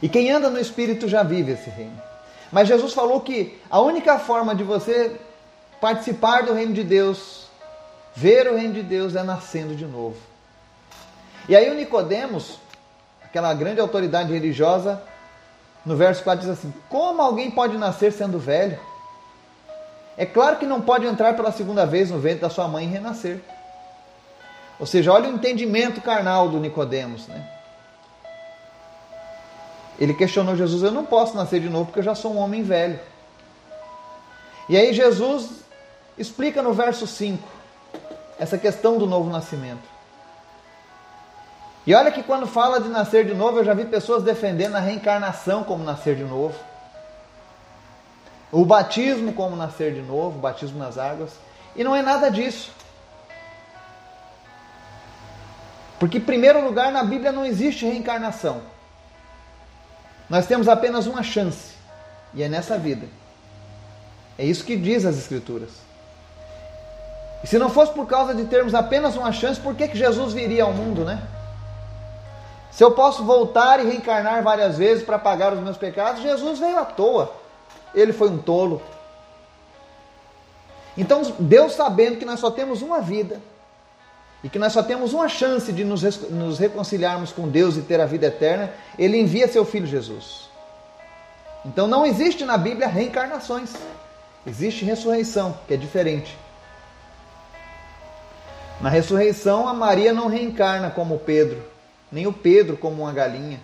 E 0.00 0.08
quem 0.08 0.30
anda 0.30 0.48
no 0.48 0.58
Espírito 0.58 1.06
já 1.06 1.22
vive 1.22 1.52
esse 1.52 1.68
reino. 1.68 2.00
Mas 2.50 2.66
Jesus 2.66 2.94
falou 2.94 3.20
que 3.20 3.60
a 3.68 3.80
única 3.80 4.18
forma 4.18 4.54
de 4.54 4.64
você 4.64 5.20
participar 5.80 6.44
do 6.44 6.54
reino 6.54 6.72
de 6.72 6.82
Deus 6.82 7.47
Ver 8.14 8.48
o 8.48 8.56
reino 8.56 8.74
de 8.74 8.82
Deus 8.82 9.14
é 9.14 9.22
nascendo 9.22 9.74
de 9.74 9.86
novo. 9.86 10.16
E 11.48 11.56
aí 11.56 11.70
o 11.70 11.74
Nicodemos, 11.74 12.58
aquela 13.24 13.54
grande 13.54 13.80
autoridade 13.80 14.32
religiosa, 14.32 15.02
no 15.84 15.96
verso 15.96 16.22
4 16.22 16.40
diz 16.46 16.58
assim: 16.58 16.72
Como 16.88 17.22
alguém 17.22 17.50
pode 17.50 17.78
nascer 17.78 18.12
sendo 18.12 18.38
velho? 18.38 18.78
É 20.16 20.26
claro 20.26 20.56
que 20.56 20.66
não 20.66 20.80
pode 20.80 21.06
entrar 21.06 21.34
pela 21.34 21.52
segunda 21.52 21.86
vez 21.86 22.10
no 22.10 22.18
ventre 22.18 22.40
da 22.40 22.50
sua 22.50 22.66
mãe 22.66 22.84
e 22.84 22.88
renascer. 22.88 23.40
Ou 24.78 24.86
seja, 24.86 25.12
olha 25.12 25.28
o 25.30 25.32
entendimento 25.32 26.00
carnal 26.00 26.48
do 26.48 26.58
Nicodemos, 26.58 27.26
né? 27.28 27.48
Ele 29.98 30.14
questionou 30.14 30.56
Jesus: 30.56 30.82
Eu 30.82 30.92
não 30.92 31.04
posso 31.04 31.36
nascer 31.36 31.60
de 31.60 31.68
novo 31.68 31.86
porque 31.86 32.00
eu 32.00 32.04
já 32.04 32.14
sou 32.14 32.34
um 32.34 32.38
homem 32.38 32.62
velho. 32.62 32.98
E 34.68 34.76
aí 34.76 34.92
Jesus 34.92 35.62
explica 36.18 36.60
no 36.62 36.72
verso 36.72 37.06
5 37.06 37.57
essa 38.38 38.56
questão 38.56 38.98
do 38.98 39.06
novo 39.06 39.28
nascimento. 39.30 39.88
E 41.86 41.94
olha 41.94 42.12
que 42.12 42.22
quando 42.22 42.46
fala 42.46 42.80
de 42.80 42.88
nascer 42.88 43.24
de 43.24 43.34
novo, 43.34 43.58
eu 43.58 43.64
já 43.64 43.72
vi 43.72 43.84
pessoas 43.86 44.22
defendendo 44.22 44.76
a 44.76 44.80
reencarnação 44.80 45.64
como 45.64 45.82
nascer 45.82 46.16
de 46.16 46.24
novo. 46.24 46.54
O 48.52 48.64
batismo 48.64 49.32
como 49.32 49.56
nascer 49.56 49.94
de 49.94 50.02
novo, 50.02 50.38
o 50.38 50.40
batismo 50.40 50.78
nas 50.78 50.98
águas. 50.98 51.32
E 51.74 51.82
não 51.82 51.96
é 51.96 52.02
nada 52.02 52.30
disso. 52.30 52.70
Porque, 55.98 56.18
em 56.18 56.22
primeiro 56.22 56.62
lugar, 56.64 56.92
na 56.92 57.02
Bíblia 57.02 57.32
não 57.32 57.44
existe 57.44 57.84
reencarnação. 57.84 58.62
Nós 60.28 60.46
temos 60.46 60.68
apenas 60.68 61.06
uma 61.06 61.22
chance, 61.22 61.74
e 62.34 62.42
é 62.42 62.48
nessa 62.48 62.76
vida. 62.76 63.06
É 64.38 64.44
isso 64.44 64.64
que 64.64 64.76
diz 64.76 65.04
as 65.04 65.16
Escrituras. 65.16 65.87
E 67.42 67.46
se 67.46 67.58
não 67.58 67.70
fosse 67.70 67.92
por 67.92 68.06
causa 68.06 68.34
de 68.34 68.44
termos 68.44 68.74
apenas 68.74 69.16
uma 69.16 69.32
chance, 69.32 69.60
por 69.60 69.74
que, 69.74 69.88
que 69.88 69.96
Jesus 69.96 70.32
viria 70.32 70.64
ao 70.64 70.72
mundo, 70.72 71.04
né? 71.04 71.22
Se 72.70 72.84
eu 72.84 72.92
posso 72.92 73.24
voltar 73.24 73.80
e 73.80 73.88
reencarnar 73.88 74.42
várias 74.42 74.76
vezes 74.76 75.04
para 75.04 75.18
pagar 75.18 75.52
os 75.52 75.60
meus 75.60 75.76
pecados, 75.76 76.22
Jesus 76.22 76.58
veio 76.58 76.78
à 76.78 76.84
toa. 76.84 77.32
Ele 77.94 78.12
foi 78.12 78.28
um 78.28 78.38
tolo. 78.38 78.82
Então, 80.96 81.22
Deus 81.38 81.72
sabendo 81.72 82.18
que 82.18 82.24
nós 82.24 82.40
só 82.40 82.50
temos 82.50 82.82
uma 82.82 83.00
vida 83.00 83.40
e 84.42 84.48
que 84.48 84.58
nós 84.58 84.72
só 84.72 84.82
temos 84.82 85.12
uma 85.12 85.28
chance 85.28 85.72
de 85.72 85.84
nos, 85.84 86.02
nos 86.30 86.58
reconciliarmos 86.58 87.32
com 87.32 87.48
Deus 87.48 87.76
e 87.76 87.82
ter 87.82 88.00
a 88.00 88.06
vida 88.06 88.26
eterna, 88.26 88.72
Ele 88.98 89.18
envia 89.18 89.48
seu 89.48 89.64
Filho 89.64 89.86
Jesus. 89.86 90.48
Então, 91.64 91.86
não 91.86 92.06
existe 92.06 92.44
na 92.44 92.56
Bíblia 92.56 92.86
reencarnações, 92.86 93.74
existe 94.46 94.84
ressurreição, 94.84 95.58
que 95.66 95.74
é 95.74 95.76
diferente. 95.76 96.36
Na 98.80 98.88
ressurreição, 98.88 99.66
a 99.66 99.74
Maria 99.74 100.12
não 100.12 100.28
reencarna 100.28 100.90
como 100.90 101.18
Pedro, 101.18 101.62
nem 102.12 102.26
o 102.26 102.32
Pedro 102.32 102.76
como 102.76 103.02
uma 103.02 103.12
galinha. 103.12 103.60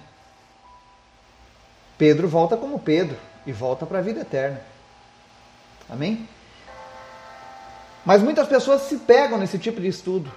Pedro 1.97 2.26
volta 2.26 2.56
como 2.56 2.80
Pedro 2.80 3.16
e 3.47 3.52
volta 3.52 3.87
para 3.87 3.99
a 3.99 4.02
vida 4.02 4.21
eterna. 4.21 4.61
Amém? 5.88 6.28
Mas 8.04 8.23
muitas 8.23 8.49
pessoas 8.49 8.83
se 8.83 8.99
pegam 8.99 9.38
nesse 9.38 9.59
tipo 9.59 9.80
de 9.80 9.87
estudo. 9.88 10.30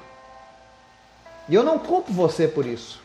E 1.50 1.56
eu 1.56 1.64
não 1.64 1.80
culpo 1.80 2.14
você 2.14 2.48
por 2.48 2.66
isso. 2.66 3.02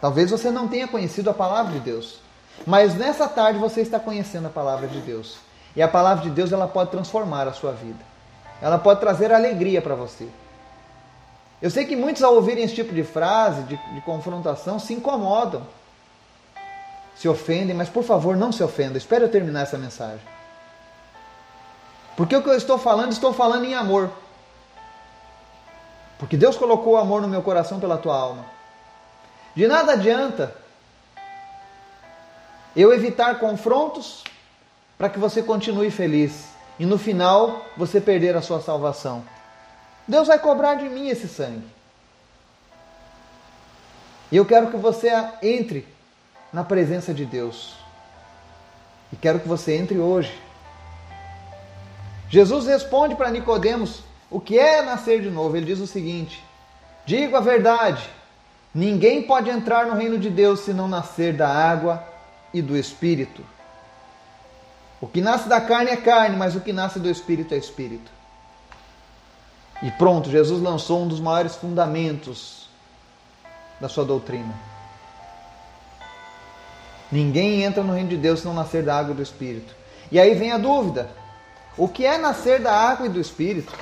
Talvez 0.00 0.30
você 0.30 0.50
não 0.50 0.68
tenha 0.68 0.86
conhecido 0.86 1.30
a 1.30 1.34
palavra 1.34 1.72
de 1.72 1.80
Deus. 1.80 2.20
Mas 2.66 2.94
nessa 2.94 3.26
tarde 3.26 3.58
você 3.58 3.80
está 3.80 3.98
conhecendo 3.98 4.46
a 4.46 4.50
palavra 4.50 4.86
de 4.86 5.00
Deus. 5.00 5.38
E 5.74 5.82
a 5.82 5.88
palavra 5.88 6.24
de 6.24 6.30
Deus 6.30 6.52
ela 6.52 6.68
pode 6.68 6.90
transformar 6.90 7.48
a 7.48 7.52
sua 7.52 7.72
vida. 7.72 8.04
Ela 8.60 8.78
pode 8.78 9.00
trazer 9.00 9.32
alegria 9.32 9.80
para 9.80 9.94
você. 9.94 10.28
Eu 11.60 11.70
sei 11.70 11.84
que 11.84 11.96
muitos, 11.96 12.22
ao 12.22 12.34
ouvirem 12.34 12.64
esse 12.64 12.74
tipo 12.74 12.94
de 12.94 13.02
frase, 13.02 13.62
de, 13.62 13.76
de 13.76 14.00
confrontação, 14.02 14.78
se 14.78 14.94
incomodam, 14.94 15.66
se 17.16 17.28
ofendem, 17.28 17.74
mas 17.74 17.88
por 17.88 18.04
favor, 18.04 18.36
não 18.36 18.52
se 18.52 18.62
ofenda. 18.62 18.96
Espere 18.96 19.24
eu 19.24 19.30
terminar 19.30 19.62
essa 19.62 19.76
mensagem. 19.76 20.20
Porque 22.16 22.36
o 22.36 22.42
que 22.42 22.48
eu 22.48 22.56
estou 22.56 22.78
falando, 22.78 23.12
estou 23.12 23.32
falando 23.32 23.64
em 23.64 23.74
amor. 23.74 24.10
Porque 26.18 26.36
Deus 26.36 26.56
colocou 26.56 26.94
o 26.94 26.96
amor 26.96 27.22
no 27.22 27.28
meu 27.28 27.42
coração 27.42 27.80
pela 27.80 27.96
tua 27.96 28.16
alma. 28.16 28.44
De 29.54 29.66
nada 29.66 29.92
adianta 29.92 30.54
eu 32.76 32.92
evitar 32.92 33.40
confrontos 33.40 34.22
para 34.96 35.08
que 35.08 35.18
você 35.18 35.42
continue 35.42 35.90
feliz 35.90 36.48
e 36.78 36.86
no 36.86 36.98
final 36.98 37.64
você 37.76 38.00
perder 38.00 38.36
a 38.36 38.42
sua 38.42 38.60
salvação. 38.60 39.24
Deus 40.08 40.26
vai 40.26 40.38
cobrar 40.38 40.74
de 40.74 40.88
mim 40.88 41.08
esse 41.08 41.28
sangue. 41.28 41.66
E 44.32 44.36
eu 44.36 44.44
quero 44.44 44.70
que 44.70 44.76
você 44.76 45.10
entre 45.42 45.86
na 46.52 46.64
presença 46.64 47.12
de 47.12 47.24
Deus. 47.24 47.76
E 49.12 49.16
quero 49.16 49.40
que 49.40 49.48
você 49.48 49.76
entre 49.76 49.98
hoje. 49.98 50.36
Jesus 52.28 52.66
responde 52.66 53.14
para 53.14 53.30
Nicodemos 53.30 54.02
o 54.30 54.40
que 54.40 54.58
é 54.58 54.82
nascer 54.82 55.22
de 55.22 55.30
novo. 55.30 55.56
Ele 55.56 55.66
diz 55.66 55.80
o 55.80 55.86
seguinte: 55.86 56.42
Digo 57.06 57.36
a 57.36 57.40
verdade, 57.40 58.10
Ninguém 58.74 59.22
pode 59.22 59.48
entrar 59.48 59.86
no 59.86 59.94
reino 59.94 60.18
de 60.18 60.28
Deus 60.28 60.60
se 60.60 60.72
não 60.72 60.86
nascer 60.86 61.32
da 61.32 61.48
água 61.48 62.04
e 62.52 62.60
do 62.60 62.76
espírito. 62.76 63.44
O 65.00 65.06
que 65.06 65.20
nasce 65.20 65.48
da 65.48 65.60
carne 65.60 65.90
é 65.90 65.96
carne, 65.96 66.36
mas 66.36 66.54
o 66.54 66.60
que 66.60 66.72
nasce 66.72 66.98
do 66.98 67.08
espírito 67.08 67.54
é 67.54 67.56
espírito. 67.56 68.10
E 69.82 69.90
pronto, 69.92 70.30
Jesus 70.30 70.60
lançou 70.60 71.02
um 71.02 71.08
dos 71.08 71.20
maiores 71.20 71.54
fundamentos 71.54 72.68
da 73.80 73.88
sua 73.88 74.04
doutrina. 74.04 74.52
Ninguém 77.10 77.62
entra 77.62 77.82
no 77.82 77.92
reino 77.92 78.08
de 78.08 78.16
Deus 78.16 78.40
se 78.40 78.46
não 78.46 78.54
nascer 78.54 78.82
da 78.82 78.98
água 78.98 79.12
e 79.12 79.16
do 79.16 79.22
espírito. 79.22 79.74
E 80.10 80.18
aí 80.18 80.34
vem 80.34 80.52
a 80.52 80.58
dúvida: 80.58 81.08
o 81.76 81.88
que 81.88 82.04
é 82.04 82.18
nascer 82.18 82.60
da 82.60 82.72
água 82.72 83.06
e 83.06 83.08
do 83.08 83.20
espírito? 83.20 83.72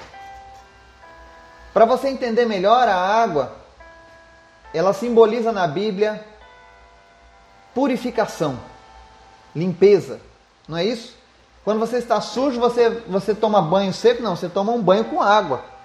Para 1.72 1.84
você 1.84 2.08
entender 2.08 2.46
melhor, 2.46 2.88
a 2.88 2.96
água, 2.96 3.56
ela 4.72 4.92
simboliza 4.92 5.52
na 5.52 5.66
Bíblia 5.66 6.24
purificação, 7.74 8.58
limpeza, 9.54 10.18
não 10.66 10.78
é 10.78 10.84
isso? 10.84 11.14
Quando 11.64 11.78
você 11.78 11.98
está 11.98 12.20
sujo, 12.20 12.58
você, 12.58 12.88
você 13.06 13.34
toma 13.34 13.60
banho 13.60 13.92
seco? 13.92 14.22
Não, 14.22 14.36
você 14.36 14.48
toma 14.48 14.72
um 14.72 14.80
banho 14.80 15.04
com 15.04 15.20
água. 15.20 15.75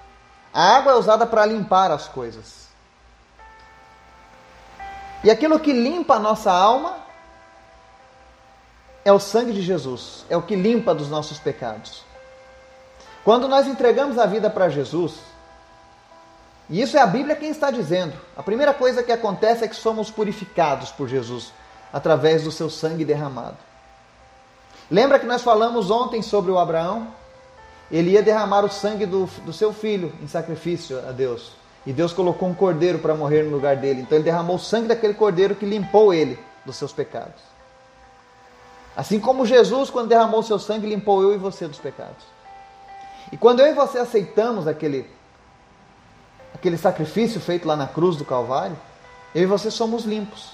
A 0.54 0.78
água 0.78 0.94
é 0.94 0.96
usada 0.96 1.26
para 1.26 1.46
limpar 1.46 1.92
as 1.92 2.08
coisas. 2.08 2.68
E 5.24 5.30
aquilo 5.30 5.60
que 5.60 5.72
limpa 5.72 6.16
a 6.16 6.20
nossa 6.20 6.52
alma 6.52 6.96
é 9.06 9.12
o 9.12 9.20
sangue 9.20 9.54
de 9.54 9.62
Jesus, 9.62 10.26
é 10.30 10.36
o 10.36 10.42
que 10.42 10.56
limpa 10.56 10.94
dos 10.94 11.10
nossos 11.10 11.38
pecados. 11.40 12.04
Quando 13.24 13.48
nós 13.48 13.68
entregamos 13.68 14.18
a 14.18 14.26
vida 14.26 14.50
para 14.50 14.70
Jesus, 14.70 15.16
e 16.70 16.82
isso 16.82 16.98
é 16.98 17.02
a 17.02 17.08
Bíblia 17.08 17.36
quem 17.36 17.50
está 17.50 17.70
dizendo, 17.70 18.14
a 18.36 18.42
primeira 18.42 18.74
coisa 18.74 19.04
que 19.04 19.12
acontece 19.12 19.64
é 19.64 19.68
que 19.68 19.76
somos 19.76 20.10
purificados 20.10 20.92
por 20.92 21.08
Jesus 21.08 21.54
através 21.94 22.44
do 22.44 22.52
seu 22.52 22.70
sangue 22.70 23.06
derramado. 23.06 23.58
Lembra 24.90 25.20
que 25.20 25.26
nós 25.26 25.42
falamos 25.42 25.92
ontem 25.92 26.22
sobre 26.22 26.52
o 26.52 26.58
Abraão? 26.58 27.08
Ele 27.92 28.12
ia 28.12 28.24
derramar 28.24 28.64
o 28.64 28.70
sangue 28.70 29.06
do, 29.06 29.26
do 29.46 29.52
seu 29.52 29.74
filho 29.74 30.14
em 30.22 30.28
sacrifício 30.28 30.98
a 31.08 31.12
Deus. 31.12 31.52
E 31.86 31.92
Deus 31.92 32.14
colocou 32.14 32.48
um 32.48 32.54
cordeiro 32.54 33.00
para 33.00 33.14
morrer 33.14 33.44
no 33.44 33.52
lugar 33.52 33.76
dele. 33.76 34.02
Então 34.02 34.18
ele 34.18 34.24
derramou 34.24 34.56
o 34.56 34.60
sangue 34.60 34.88
daquele 34.88 35.14
cordeiro 35.14 35.56
que 35.56 35.66
limpou 35.66 36.14
ele 36.14 36.40
dos 36.66 36.76
seus 36.76 36.94
pecados. 36.94 37.42
Assim 38.96 39.20
como 39.20 39.46
Jesus, 39.46 39.90
quando 39.90 40.10
derramou 40.10 40.40
o 40.40 40.44
seu 40.44 40.60
sangue, 40.60 40.88
limpou 40.88 41.22
eu 41.22 41.34
e 41.34 41.38
você 41.38 41.68
dos 41.68 41.80
pecados. 41.80 42.24
E 43.32 43.38
quando 43.38 43.62
eu 43.62 43.68
e 43.68 43.74
você 43.74 43.98
aceitamos 43.98 44.68
aquele, 44.68 45.10
aquele 46.54 46.78
sacrifício 46.78 47.40
feito 47.40 47.68
lá 47.68 47.76
na 47.76 47.88
cruz 47.88 48.16
do 48.16 48.26
Calvário, 48.26 48.78
eu 49.34 49.44
e 49.44 49.46
você 49.46 49.72
somos 49.72 50.04
limpos. 50.04 50.52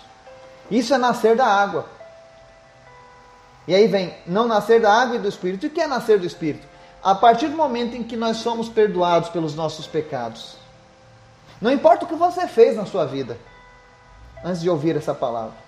Isso 0.70 0.94
é 0.94 0.98
nascer 0.98 1.36
da 1.36 1.46
água. 1.46 1.86
E 3.68 3.76
aí 3.76 3.88
vem 3.88 4.16
não 4.26 4.48
nascer 4.48 4.80
da 4.80 4.94
água 4.94 5.18
e 5.18 5.20
do 5.20 5.28
Espírito. 5.28 5.66
E 5.66 5.68
o 5.68 5.72
que 5.72 5.82
é 5.82 5.88
nascer 5.88 6.20
do 6.20 6.26
Espírito? 6.26 6.66
A 7.04 7.16
partir 7.16 7.48
do 7.48 7.56
momento 7.56 7.96
em 7.96 8.04
que 8.04 8.18
nós 8.18 8.38
somos 8.38 8.68
perdoados 8.68 9.30
pelos 9.30 9.56
nossos 9.56 9.88
pecados. 9.88 10.58
Não 11.62 11.72
importa 11.72 12.06
o 12.06 12.08
que 12.08 12.16
você 12.16 12.48
fez 12.48 12.76
na 12.76 12.86
sua 12.86 13.06
vida, 13.06 13.38
antes 14.44 14.62
de 14.62 14.70
ouvir 14.70 14.96
essa 14.96 15.14
palavra. 15.14 15.68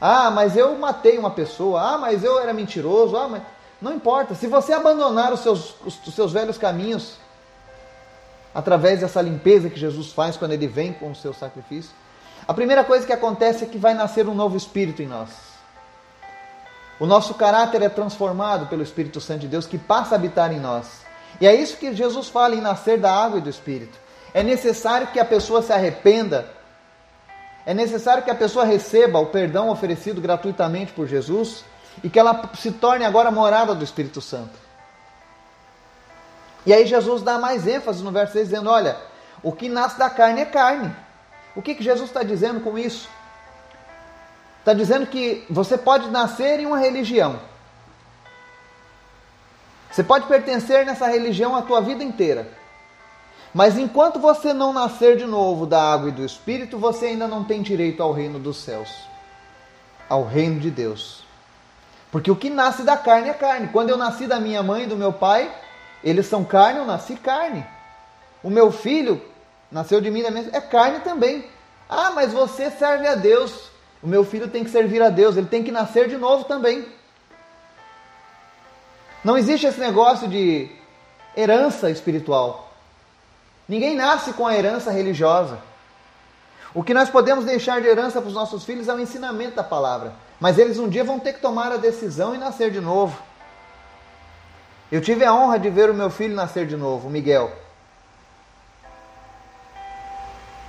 Ah, 0.00 0.30
mas 0.30 0.56
eu 0.56 0.76
matei 0.76 1.18
uma 1.18 1.30
pessoa. 1.30 1.94
Ah, 1.94 1.98
mas 1.98 2.24
eu 2.24 2.38
era 2.38 2.52
mentiroso. 2.52 3.16
Ah, 3.16 3.28
mas. 3.28 3.42
Não 3.80 3.92
importa. 3.92 4.34
Se 4.34 4.46
você 4.46 4.72
abandonar 4.72 5.32
os 5.32 5.40
seus, 5.40 5.74
os, 5.84 6.06
os 6.06 6.14
seus 6.14 6.32
velhos 6.32 6.58
caminhos, 6.58 7.16
através 8.54 9.00
dessa 9.00 9.20
limpeza 9.20 9.68
que 9.68 9.78
Jesus 9.78 10.12
faz 10.12 10.36
quando 10.36 10.52
ele 10.52 10.66
vem 10.66 10.92
com 10.92 11.10
o 11.10 11.14
seu 11.14 11.34
sacrifício, 11.34 11.90
a 12.46 12.54
primeira 12.54 12.84
coisa 12.84 13.06
que 13.06 13.12
acontece 13.12 13.64
é 13.64 13.66
que 13.66 13.78
vai 13.78 13.94
nascer 13.94 14.28
um 14.28 14.34
novo 14.34 14.56
espírito 14.56 15.02
em 15.02 15.06
nós. 15.06 15.53
O 16.98 17.06
nosso 17.06 17.34
caráter 17.34 17.82
é 17.82 17.88
transformado 17.88 18.66
pelo 18.66 18.82
Espírito 18.82 19.20
Santo 19.20 19.40
de 19.40 19.48
Deus 19.48 19.66
que 19.66 19.78
passa 19.78 20.14
a 20.14 20.18
habitar 20.18 20.52
em 20.52 20.60
nós. 20.60 21.02
E 21.40 21.46
é 21.46 21.54
isso 21.54 21.76
que 21.76 21.92
Jesus 21.94 22.28
fala 22.28 22.54
em 22.54 22.60
nascer 22.60 22.98
da 22.98 23.12
água 23.12 23.38
e 23.38 23.42
do 23.42 23.50
Espírito. 23.50 23.98
É 24.32 24.42
necessário 24.42 25.08
que 25.08 25.18
a 25.18 25.24
pessoa 25.24 25.62
se 25.62 25.72
arrependa. 25.72 26.48
É 27.66 27.74
necessário 27.74 28.22
que 28.22 28.30
a 28.30 28.34
pessoa 28.34 28.64
receba 28.64 29.18
o 29.18 29.26
perdão 29.26 29.70
oferecido 29.70 30.20
gratuitamente 30.20 30.92
por 30.92 31.06
Jesus 31.06 31.64
e 32.02 32.10
que 32.10 32.18
ela 32.18 32.50
se 32.54 32.70
torne 32.70 33.04
agora 33.04 33.30
morada 33.30 33.74
do 33.74 33.84
Espírito 33.84 34.20
Santo. 34.20 34.64
E 36.66 36.72
aí 36.72 36.86
Jesus 36.86 37.22
dá 37.22 37.38
mais 37.38 37.66
ênfase 37.66 38.02
no 38.02 38.10
verso 38.10 38.34
6, 38.34 38.48
dizendo: 38.48 38.70
Olha, 38.70 38.96
o 39.42 39.52
que 39.52 39.68
nasce 39.68 39.98
da 39.98 40.08
carne 40.08 40.40
é 40.40 40.44
carne, 40.44 40.94
o 41.54 41.62
que, 41.62 41.74
que 41.74 41.82
Jesus 41.82 42.08
está 42.08 42.22
dizendo 42.22 42.60
com 42.60 42.78
isso? 42.78 43.08
Está 44.64 44.72
dizendo 44.72 45.06
que 45.06 45.44
você 45.50 45.76
pode 45.76 46.08
nascer 46.08 46.58
em 46.58 46.64
uma 46.64 46.78
religião. 46.78 47.38
Você 49.90 50.02
pode 50.02 50.26
pertencer 50.26 50.86
nessa 50.86 51.06
religião 51.06 51.54
a 51.54 51.60
tua 51.60 51.82
vida 51.82 52.02
inteira. 52.02 52.50
Mas 53.52 53.76
enquanto 53.76 54.18
você 54.18 54.54
não 54.54 54.72
nascer 54.72 55.18
de 55.18 55.26
novo 55.26 55.66
da 55.66 55.92
água 55.92 56.08
e 56.08 56.12
do 56.12 56.24
Espírito, 56.24 56.78
você 56.78 57.08
ainda 57.08 57.28
não 57.28 57.44
tem 57.44 57.60
direito 57.60 58.02
ao 58.02 58.10
reino 58.10 58.38
dos 58.38 58.56
céus, 58.56 58.88
ao 60.08 60.24
reino 60.24 60.58
de 60.58 60.70
Deus. 60.70 61.24
Porque 62.10 62.30
o 62.30 62.36
que 62.36 62.48
nasce 62.48 62.84
da 62.84 62.96
carne 62.96 63.28
é 63.28 63.34
carne. 63.34 63.68
Quando 63.68 63.90
eu 63.90 63.98
nasci 63.98 64.26
da 64.26 64.40
minha 64.40 64.62
mãe 64.62 64.84
e 64.84 64.86
do 64.86 64.96
meu 64.96 65.12
pai, 65.12 65.54
eles 66.02 66.24
são 66.24 66.42
carne, 66.42 66.78
eu 66.78 66.86
nasci 66.86 67.16
carne. 67.16 67.66
O 68.42 68.48
meu 68.48 68.72
filho 68.72 69.22
nasceu 69.70 70.00
de 70.00 70.10
mim 70.10 70.22
da 70.22 70.30
minha... 70.30 70.48
é 70.54 70.60
carne 70.62 71.00
também. 71.00 71.44
Ah, 71.86 72.12
mas 72.12 72.32
você 72.32 72.70
serve 72.70 73.06
a 73.06 73.14
Deus. 73.14 73.73
O 74.04 74.06
meu 74.06 74.22
filho 74.22 74.48
tem 74.48 74.62
que 74.62 74.70
servir 74.70 75.00
a 75.00 75.08
Deus, 75.08 75.34
ele 75.34 75.46
tem 75.46 75.64
que 75.64 75.72
nascer 75.72 76.08
de 76.08 76.18
novo 76.18 76.44
também. 76.44 76.86
Não 79.24 79.38
existe 79.38 79.66
esse 79.66 79.80
negócio 79.80 80.28
de 80.28 80.68
herança 81.34 81.90
espiritual. 81.90 82.70
Ninguém 83.66 83.96
nasce 83.96 84.34
com 84.34 84.46
a 84.46 84.54
herança 84.54 84.90
religiosa. 84.90 85.58
O 86.74 86.82
que 86.82 86.92
nós 86.92 87.08
podemos 87.08 87.46
deixar 87.46 87.80
de 87.80 87.88
herança 87.88 88.20
para 88.20 88.28
os 88.28 88.34
nossos 88.34 88.62
filhos 88.62 88.88
é 88.88 88.94
o 88.94 89.00
ensinamento 89.00 89.56
da 89.56 89.64
palavra. 89.64 90.12
Mas 90.38 90.58
eles 90.58 90.78
um 90.78 90.88
dia 90.88 91.02
vão 91.02 91.18
ter 91.18 91.32
que 91.32 91.40
tomar 91.40 91.72
a 91.72 91.78
decisão 91.78 92.34
e 92.34 92.38
nascer 92.38 92.70
de 92.70 92.82
novo. 92.82 93.18
Eu 94.92 95.00
tive 95.00 95.24
a 95.24 95.32
honra 95.32 95.58
de 95.58 95.70
ver 95.70 95.88
o 95.88 95.94
meu 95.94 96.10
filho 96.10 96.34
nascer 96.34 96.66
de 96.66 96.76
novo, 96.76 97.08
o 97.08 97.10
Miguel. 97.10 97.50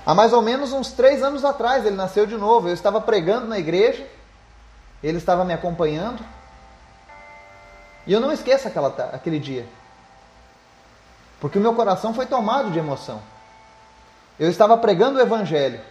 Há 0.06 0.13
mais 0.13 0.34
ou 0.34 0.41
menos 0.41 0.72
uns 0.72 0.91
três 0.91 1.24
anos 1.24 1.44
atrás 1.44 1.86
ele 1.86 1.96
nasceu 1.96 2.26
de 2.26 2.38
novo. 2.38 2.68
Eu 2.68 2.74
estava 2.74 3.02
pregando 3.02 3.48
na 3.48 3.58
igreja, 3.58 4.08
ele 5.02 5.18
estava 5.18 5.44
me 5.44 5.54
acompanhando. 5.54 6.24
E 8.06 8.13
eu 8.13 8.20
não 8.20 8.32
esqueço 8.32 8.68
aquela, 8.68 8.89
aquele 9.12 9.39
dia. 9.39 9.65
Porque 11.39 11.58
o 11.58 11.62
meu 11.62 11.74
coração 11.74 12.13
foi 12.13 12.28
tomado 12.28 12.70
de 12.70 12.78
emoção. 12.78 13.22
Eu 14.39 14.50
estava 14.50 14.78
pregando 14.78 15.18
o 15.18 15.22
Evangelho. 15.22 15.82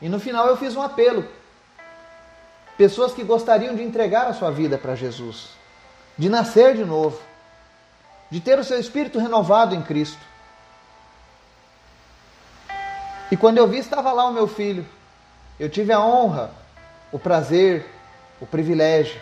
E 0.00 0.08
no 0.08 0.20
final 0.20 0.46
eu 0.46 0.56
fiz 0.56 0.76
um 0.76 0.82
apelo. 0.82 1.26
Pessoas 2.76 3.12
que 3.12 3.24
gostariam 3.24 3.74
de 3.74 3.82
entregar 3.82 4.26
a 4.26 4.34
sua 4.34 4.50
vida 4.50 4.76
para 4.76 4.94
Jesus, 4.94 5.50
de 6.18 6.28
nascer 6.28 6.74
de 6.74 6.84
novo, 6.84 7.20
de 8.30 8.40
ter 8.40 8.58
o 8.58 8.64
seu 8.64 8.78
espírito 8.78 9.18
renovado 9.18 9.74
em 9.74 9.82
Cristo. 9.82 10.18
E 13.34 13.36
quando 13.36 13.58
eu 13.58 13.66
vi, 13.66 13.78
estava 13.78 14.12
lá 14.12 14.26
o 14.26 14.32
meu 14.32 14.46
filho. 14.46 14.86
Eu 15.58 15.68
tive 15.68 15.92
a 15.92 15.98
honra, 15.98 16.52
o 17.10 17.18
prazer, 17.18 17.84
o 18.40 18.46
privilégio 18.46 19.20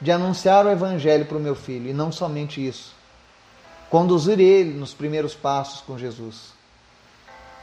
de 0.00 0.10
anunciar 0.10 0.66
o 0.66 0.70
Evangelho 0.72 1.24
para 1.24 1.36
o 1.36 1.40
meu 1.40 1.54
filho, 1.54 1.88
e 1.88 1.92
não 1.92 2.10
somente 2.10 2.66
isso, 2.66 2.92
conduzir 3.88 4.40
ele 4.40 4.76
nos 4.76 4.92
primeiros 4.92 5.36
passos 5.36 5.82
com 5.82 5.96
Jesus, 5.96 6.52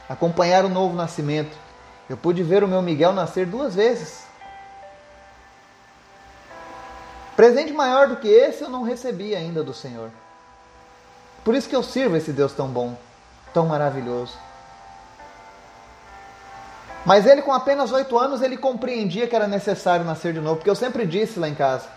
acompanhar 0.08 0.64
o 0.64 0.70
novo 0.70 0.96
nascimento. 0.96 1.54
Eu 2.08 2.16
pude 2.16 2.42
ver 2.42 2.64
o 2.64 2.68
meu 2.68 2.80
Miguel 2.80 3.12
nascer 3.12 3.44
duas 3.44 3.74
vezes. 3.74 4.24
Presente 7.36 7.74
maior 7.74 8.08
do 8.08 8.16
que 8.16 8.28
esse 8.28 8.62
eu 8.62 8.70
não 8.70 8.82
recebi 8.82 9.36
ainda 9.36 9.62
do 9.62 9.74
Senhor. 9.74 10.10
Por 11.44 11.54
isso 11.54 11.68
que 11.68 11.76
eu 11.76 11.82
sirvo 11.82 12.16
esse 12.16 12.32
Deus 12.32 12.54
tão 12.54 12.68
bom, 12.68 12.96
tão 13.52 13.66
maravilhoso. 13.66 14.38
Mas 17.04 17.26
ele, 17.26 17.42
com 17.42 17.52
apenas 17.52 17.90
oito 17.90 18.16
anos, 18.18 18.42
ele 18.42 18.56
compreendia 18.56 19.26
que 19.26 19.34
era 19.34 19.48
necessário 19.48 20.04
nascer 20.04 20.32
de 20.32 20.40
novo, 20.40 20.56
porque 20.56 20.70
eu 20.70 20.76
sempre 20.76 21.06
disse 21.06 21.38
lá 21.38 21.48
em 21.48 21.54
casa 21.54 21.88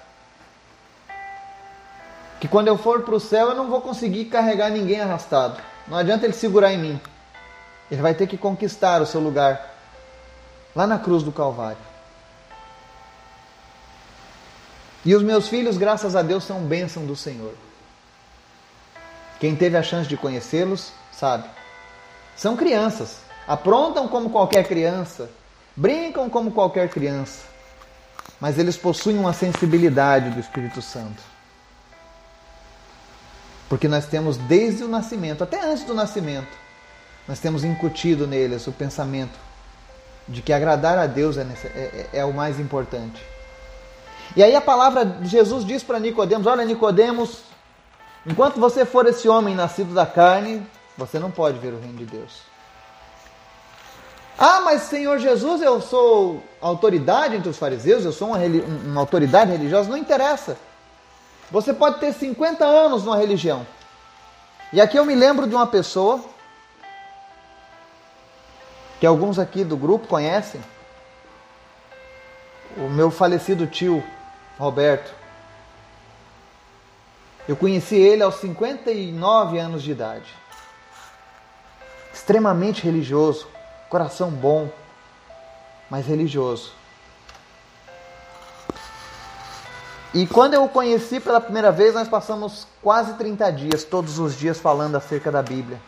que 2.39 2.47
quando 2.47 2.67
eu 2.67 2.77
for 2.77 3.01
para 3.01 3.15
o 3.15 3.19
céu 3.19 3.49
eu 3.49 3.55
não 3.55 3.69
vou 3.69 3.81
conseguir 3.81 4.25
carregar 4.25 4.69
ninguém 4.69 4.99
arrastado. 4.99 5.61
Não 5.87 5.97
adianta 5.97 6.25
ele 6.25 6.33
segurar 6.33 6.73
em 6.73 6.77
mim. 6.77 7.01
Ele 7.89 8.01
vai 8.01 8.13
ter 8.13 8.27
que 8.27 8.37
conquistar 8.37 9.01
o 9.01 9.05
seu 9.05 9.21
lugar 9.21 9.73
lá 10.75 10.85
na 10.85 10.99
cruz 10.99 11.23
do 11.23 11.31
Calvário. 11.31 11.77
E 15.03 15.15
os 15.15 15.21
meus 15.21 15.47
filhos, 15.47 15.77
graças 15.77 16.15
a 16.15 16.21
Deus, 16.21 16.43
são 16.43 16.61
bênção 16.61 17.05
do 17.05 17.15
Senhor. 17.15 17.53
Quem 19.39 19.55
teve 19.55 19.77
a 19.77 19.83
chance 19.83 20.09
de 20.09 20.17
conhecê-los, 20.17 20.91
sabe. 21.11 21.47
São 22.35 22.55
crianças. 22.55 23.24
Aprontam 23.47 24.07
como 24.07 24.29
qualquer 24.29 24.67
criança, 24.67 25.29
brincam 25.75 26.29
como 26.29 26.51
qualquer 26.51 26.89
criança, 26.89 27.43
mas 28.39 28.57
eles 28.57 28.77
possuem 28.77 29.17
uma 29.17 29.33
sensibilidade 29.33 30.29
do 30.31 30.39
Espírito 30.39 30.81
Santo. 30.81 31.21
Porque 33.69 33.87
nós 33.87 34.05
temos 34.05 34.37
desde 34.37 34.83
o 34.83 34.87
nascimento, 34.87 35.43
até 35.43 35.63
antes 35.63 35.83
do 35.83 35.93
nascimento, 35.93 36.65
nós 37.27 37.39
temos 37.39 37.63
incutido 37.63 38.27
neles 38.27 38.67
o 38.67 38.71
pensamento 38.71 39.37
de 40.27 40.41
que 40.41 40.53
agradar 40.53 40.97
a 40.97 41.07
Deus 41.07 41.37
é, 41.37 41.41
é, 41.41 42.09
é 42.13 42.25
o 42.25 42.33
mais 42.33 42.59
importante. 42.59 43.21
E 44.35 44.43
aí 44.43 44.55
a 44.55 44.61
palavra 44.61 45.05
de 45.05 45.27
Jesus 45.27 45.65
diz 45.65 45.83
para 45.83 45.99
Nicodemos: 45.99 46.47
Olha, 46.47 46.65
Nicodemos, 46.65 47.43
enquanto 48.25 48.59
você 48.59 48.85
for 48.85 49.05
esse 49.07 49.27
homem 49.27 49.55
nascido 49.55 49.93
da 49.93 50.05
carne, 50.05 50.65
você 50.97 51.19
não 51.19 51.31
pode 51.31 51.59
ver 51.59 51.73
o 51.73 51.79
reino 51.79 51.97
de 51.97 52.05
Deus. 52.05 52.54
Ah, 54.37 54.61
mas 54.61 54.83
Senhor 54.83 55.17
Jesus, 55.17 55.61
eu 55.61 55.79
sou 55.81 56.43
autoridade 56.59 57.35
entre 57.35 57.49
os 57.49 57.57
fariseus, 57.57 58.03
eu 58.03 58.11
sou 58.11 58.29
uma, 58.29 58.37
uma 58.37 59.01
autoridade 59.01 59.51
religiosa. 59.51 59.89
Não 59.89 59.97
interessa. 59.97 60.57
Você 61.49 61.73
pode 61.73 61.99
ter 61.99 62.13
50 62.13 62.65
anos 62.65 63.03
numa 63.03 63.17
religião. 63.17 63.65
E 64.73 64.81
aqui 64.81 64.97
eu 64.97 65.05
me 65.05 65.15
lembro 65.15 65.47
de 65.47 65.55
uma 65.55 65.67
pessoa 65.67 66.19
que 68.99 69.05
alguns 69.05 69.39
aqui 69.39 69.63
do 69.63 69.77
grupo 69.77 70.07
conhecem. 70.07 70.61
O 72.77 72.89
meu 72.89 73.09
falecido 73.09 73.67
tio 73.67 74.03
Roberto. 74.57 75.13
Eu 77.47 77.55
conheci 77.55 77.95
ele 77.95 78.23
aos 78.23 78.35
59 78.35 79.59
anos 79.59 79.83
de 79.83 79.91
idade. 79.91 80.33
Extremamente 82.13 82.81
religioso, 82.83 83.47
coração 83.95 84.29
bom, 84.29 84.67
mas 85.89 86.05
religioso. 86.05 86.73
E 90.13 90.27
quando 90.27 90.53
eu 90.53 90.65
o 90.65 90.69
conheci 90.69 91.21
pela 91.21 91.39
primeira 91.39 91.71
vez, 91.71 91.93
nós 91.93 92.05
passamos 92.05 92.67
quase 92.83 93.13
30 93.13 93.49
dias, 93.51 93.85
todos 93.85 94.19
os 94.19 94.37
dias, 94.37 94.59
falando 94.59 94.97
acerca 94.97 95.31
da 95.31 95.41
Bíblia. 95.41 95.79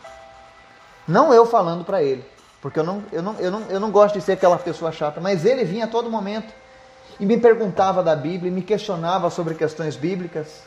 Não 1.06 1.34
eu 1.34 1.44
falando 1.44 1.84
para 1.84 2.02
ele, 2.02 2.24
porque 2.62 2.78
eu 2.78 2.84
não, 2.84 3.04
eu, 3.12 3.22
não, 3.22 3.34
eu, 3.34 3.50
não, 3.50 3.60
eu 3.68 3.78
não 3.78 3.90
gosto 3.90 4.14
de 4.14 4.22
ser 4.22 4.32
aquela 4.32 4.56
pessoa 4.56 4.90
chata, 4.90 5.20
mas 5.20 5.44
ele 5.44 5.62
vinha 5.62 5.84
a 5.84 5.88
todo 5.88 6.10
momento 6.10 6.50
e 7.20 7.26
me 7.26 7.36
perguntava 7.36 8.02
da 8.02 8.16
Bíblia, 8.16 8.50
me 8.50 8.62
questionava 8.62 9.28
sobre 9.28 9.54
questões 9.54 9.96
bíblicas. 9.96 10.62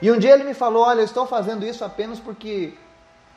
E 0.00 0.08
um 0.12 0.16
dia 0.16 0.34
ele 0.34 0.44
me 0.44 0.54
falou: 0.54 0.84
Olha, 0.84 1.00
eu 1.00 1.04
estou 1.04 1.26
fazendo 1.26 1.66
isso 1.66 1.84
apenas 1.84 2.20
porque 2.20 2.74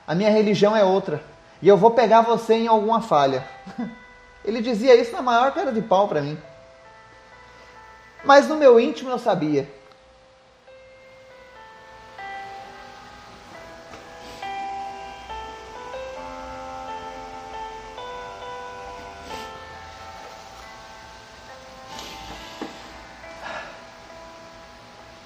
a 0.06 0.14
minha 0.14 0.30
religião 0.30 0.78
é 0.78 0.84
outra 0.84 1.31
e 1.62 1.68
eu 1.68 1.78
vou 1.78 1.92
pegar 1.92 2.22
você 2.22 2.56
em 2.56 2.68
alguma 2.68 3.02
falha. 3.02 3.48
Ele 4.44 4.62
dizia 4.62 4.96
isso 4.96 5.12
na 5.12 5.22
maior 5.22 5.54
cara 5.54 5.72
de 5.72 5.82
pau 5.82 6.08
para 6.08 6.22
mim. 6.22 6.38
Mas 8.24 8.48
no 8.48 8.56
meu 8.56 8.80
íntimo 8.80 9.12
eu 9.12 9.20
sabia. 9.20 9.68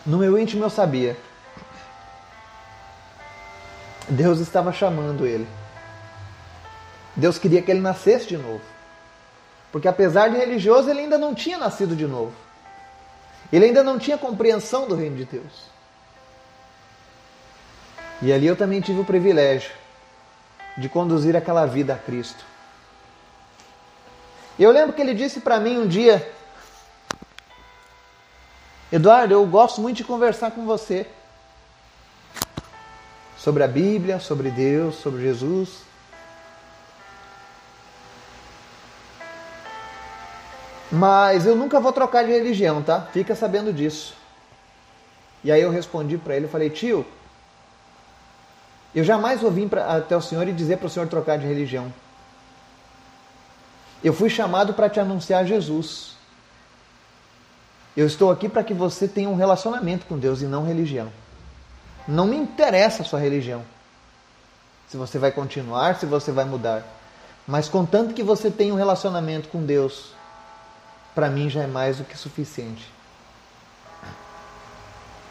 No 0.06 0.19
meu 0.19 0.38
íntimo 0.38 0.63
eu 0.63 0.69
sabia. 0.69 1.17
Deus 4.08 4.39
estava 4.39 4.71
chamando 4.71 5.26
ele. 5.26 5.48
Deus 7.15 7.38
queria 7.38 7.62
que 7.62 7.71
ele 7.71 7.80
nascesse 7.80 8.28
de 8.28 8.38
novo. 8.38 8.62
Porque 9.71 9.88
apesar 9.88 10.30
de 10.30 10.38
religioso, 10.38 10.89
ele 10.89 11.01
ainda 11.01 11.17
não 11.17 11.34
tinha 11.34 11.58
nascido 11.58 11.95
de 11.95 12.06
novo. 12.06 12.34
Ele 13.51 13.65
ainda 13.65 13.84
não 13.84 13.99
tinha 13.99 14.17
compreensão 14.17 14.88
do 14.88 14.95
reino 14.95 15.17
de 15.17 15.25
Deus. 15.25 15.75
E 18.21 18.32
ali 18.32 18.47
eu 18.47 18.56
também 18.56 18.82
tive 18.82 18.99
o 18.99 19.06
privilégio 19.06 19.71
de 20.78 20.89
conduzir 20.89 21.36
aquela 21.36 21.65
vida 21.65 21.93
a 21.93 21.97
Cristo. 21.97 22.43
Eu 24.58 24.71
lembro 24.71 24.93
que 24.93 25.01
ele 25.01 25.13
disse 25.13 25.41
para 25.41 25.60
mim 25.60 25.78
um 25.78 25.88
dia: 25.88 26.32
Eduardo, 28.91 29.34
eu 29.34 29.45
gosto 29.45 29.82
muito 29.82 29.97
de 29.97 30.04
conversar 30.04 30.51
com 30.51 30.65
você 30.65 31.06
sobre 33.38 33.63
a 33.63 33.67
Bíblia, 33.67 34.19
sobre 34.19 34.49
Deus, 34.49 34.95
sobre 34.95 35.21
Jesus. 35.21 35.85
Mas 40.91 41.45
eu 41.45 41.56
nunca 41.56 41.80
vou 41.80 41.91
trocar 41.91 42.24
de 42.24 42.32
religião, 42.32 42.82
tá? 42.82 43.02
Fica 43.12 43.36
sabendo 43.36 43.74
disso. 43.74 44.13
E 45.43 45.52
aí 45.52 45.62
eu 45.62 45.69
respondi 45.69 46.17
para 46.17 46.36
ele, 46.36 46.45
eu 46.45 46.50
falei, 46.50 46.69
tio, 46.69 47.06
eu 48.93 49.04
jamais 49.04 49.41
vou 49.41 49.52
vir 49.52 49.67
pra, 49.69 49.98
até 49.98 50.15
o 50.15 50.21
senhor 50.21 50.48
e 50.48 50.54
dizer 50.54 50.78
para 50.78 50.88
o 50.88 50.89
senhor 50.89 51.08
trocar 51.08 51.38
de 51.38 51.45
religião. 51.45 51.93
Eu 54.04 54.13
fui 54.13 54.30
chamado 54.30 54.74
para 54.74 54.89
te 54.89 55.00
anunciar 55.00 55.45
Jesus. 55.45 56.15
Eu 57.98 58.06
estou 58.06 58.32
aqui 58.32 58.48
para 58.48 58.63
que 58.63 58.74
você 58.74 59.08
tenha 59.08 59.30
um 59.30 59.36
relacionamento 59.36 60.06
com 60.06 60.17
Deus 60.17 60.41
e 60.41 60.45
não 60.45 60.65
religião. 60.65 61.12
Não 62.08 62.26
me 62.26 62.38
interessa 62.38 63.02
a 63.02 63.06
sua 63.06 63.19
religião. 63.19 63.63
Se 64.88 64.98
você 64.98 65.17
vai 65.17 65.32
continuar, 65.32 65.95
se 65.95 66.06
você 66.06 66.32
vai 66.32 66.45
mudar. 66.45 66.84
Mas 67.48 67.67
contanto 67.67 68.13
que 68.13 68.24
você 68.24 68.50
tenha 68.50 68.74
um 68.74 68.78
relacionamento 68.78 69.50
com 69.50 69.63
Deus, 69.63 70.13
para 71.15 71.30
mim 71.30 71.49
já 71.49 71.63
é 71.63 71.67
mais 71.67 71.97
do 71.97 72.04
que 72.04 72.17
suficiente. 72.17 72.93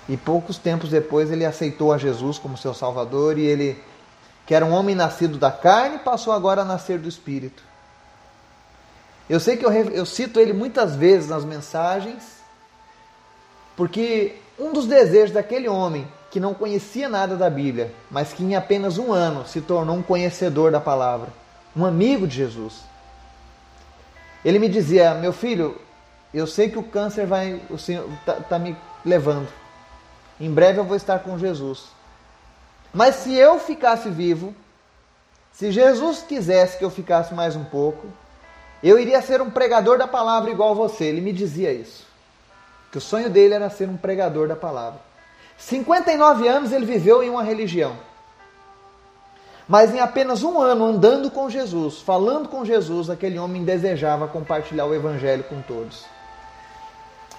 E 0.08 0.16
poucos 0.16 0.58
tempos 0.58 0.88
depois 0.90 1.30
ele 1.30 1.44
aceitou 1.44 1.92
a 1.92 1.98
Jesus 1.98 2.38
como 2.38 2.56
seu 2.56 2.72
Salvador 2.72 3.38
e 3.38 3.42
ele, 3.42 3.82
que 4.46 4.54
era 4.54 4.64
um 4.64 4.72
homem 4.72 4.94
nascido 4.94 5.38
da 5.38 5.52
carne, 5.52 5.98
passou 5.98 6.32
agora 6.32 6.62
a 6.62 6.64
nascer 6.64 6.98
do 6.98 7.08
Espírito. 7.08 7.62
Eu 9.28 9.38
sei 9.38 9.56
que 9.56 9.64
eu, 9.64 9.70
eu 9.72 10.04
cito 10.04 10.40
ele 10.40 10.52
muitas 10.52 10.96
vezes 10.96 11.28
nas 11.28 11.44
mensagens, 11.44 12.22
porque 13.76 14.36
um 14.58 14.72
dos 14.72 14.86
desejos 14.86 15.32
daquele 15.32 15.68
homem 15.68 16.06
que 16.30 16.40
não 16.40 16.52
conhecia 16.52 17.08
nada 17.08 17.36
da 17.36 17.48
Bíblia, 17.48 17.94
mas 18.10 18.32
que 18.32 18.42
em 18.42 18.56
apenas 18.56 18.98
um 18.98 19.12
ano 19.12 19.46
se 19.46 19.60
tornou 19.60 19.96
um 19.96 20.02
conhecedor 20.02 20.72
da 20.72 20.80
palavra, 20.80 21.28
um 21.74 21.84
amigo 21.84 22.26
de 22.26 22.36
Jesus 22.36 22.93
ele 24.44 24.58
me 24.58 24.68
dizia: 24.68 25.14
Meu 25.14 25.32
filho, 25.32 25.80
eu 26.32 26.46
sei 26.46 26.68
que 26.68 26.78
o 26.78 26.82
câncer 26.82 27.26
vai, 27.26 27.60
o 27.70 27.78
Senhor 27.78 28.08
está 28.20 28.34
tá 28.34 28.58
me 28.58 28.76
levando. 29.04 29.48
Em 30.40 30.52
breve 30.52 30.78
eu 30.80 30.84
vou 30.84 30.96
estar 30.96 31.20
com 31.20 31.38
Jesus. 31.38 31.86
Mas 32.92 33.16
se 33.16 33.34
eu 33.34 33.58
ficasse 33.58 34.08
vivo, 34.08 34.54
se 35.52 35.70
Jesus 35.70 36.24
quisesse 36.26 36.76
que 36.78 36.84
eu 36.84 36.90
ficasse 36.90 37.32
mais 37.32 37.54
um 37.54 37.64
pouco, 37.64 38.06
eu 38.82 38.98
iria 38.98 39.22
ser 39.22 39.40
um 39.40 39.50
pregador 39.50 39.96
da 39.96 40.06
palavra 40.06 40.50
igual 40.50 40.74
você. 40.74 41.04
Ele 41.04 41.20
me 41.20 41.32
dizia 41.32 41.72
isso. 41.72 42.04
Que 42.90 42.98
o 42.98 43.00
sonho 43.00 43.30
dele 43.30 43.54
era 43.54 43.70
ser 43.70 43.88
um 43.88 43.96
pregador 43.96 44.46
da 44.46 44.56
palavra. 44.56 45.00
59 45.56 46.48
anos 46.48 46.72
ele 46.72 46.84
viveu 46.84 47.22
em 47.22 47.30
uma 47.30 47.42
religião. 47.42 47.96
Mas 49.66 49.94
em 49.94 50.00
apenas 50.00 50.42
um 50.42 50.60
ano 50.60 50.84
andando 50.84 51.30
com 51.30 51.48
Jesus, 51.48 52.00
falando 52.00 52.48
com 52.48 52.64
Jesus, 52.64 53.08
aquele 53.08 53.38
homem 53.38 53.64
desejava 53.64 54.28
compartilhar 54.28 54.84
o 54.84 54.94
Evangelho 54.94 55.44
com 55.44 55.62
todos. 55.62 56.04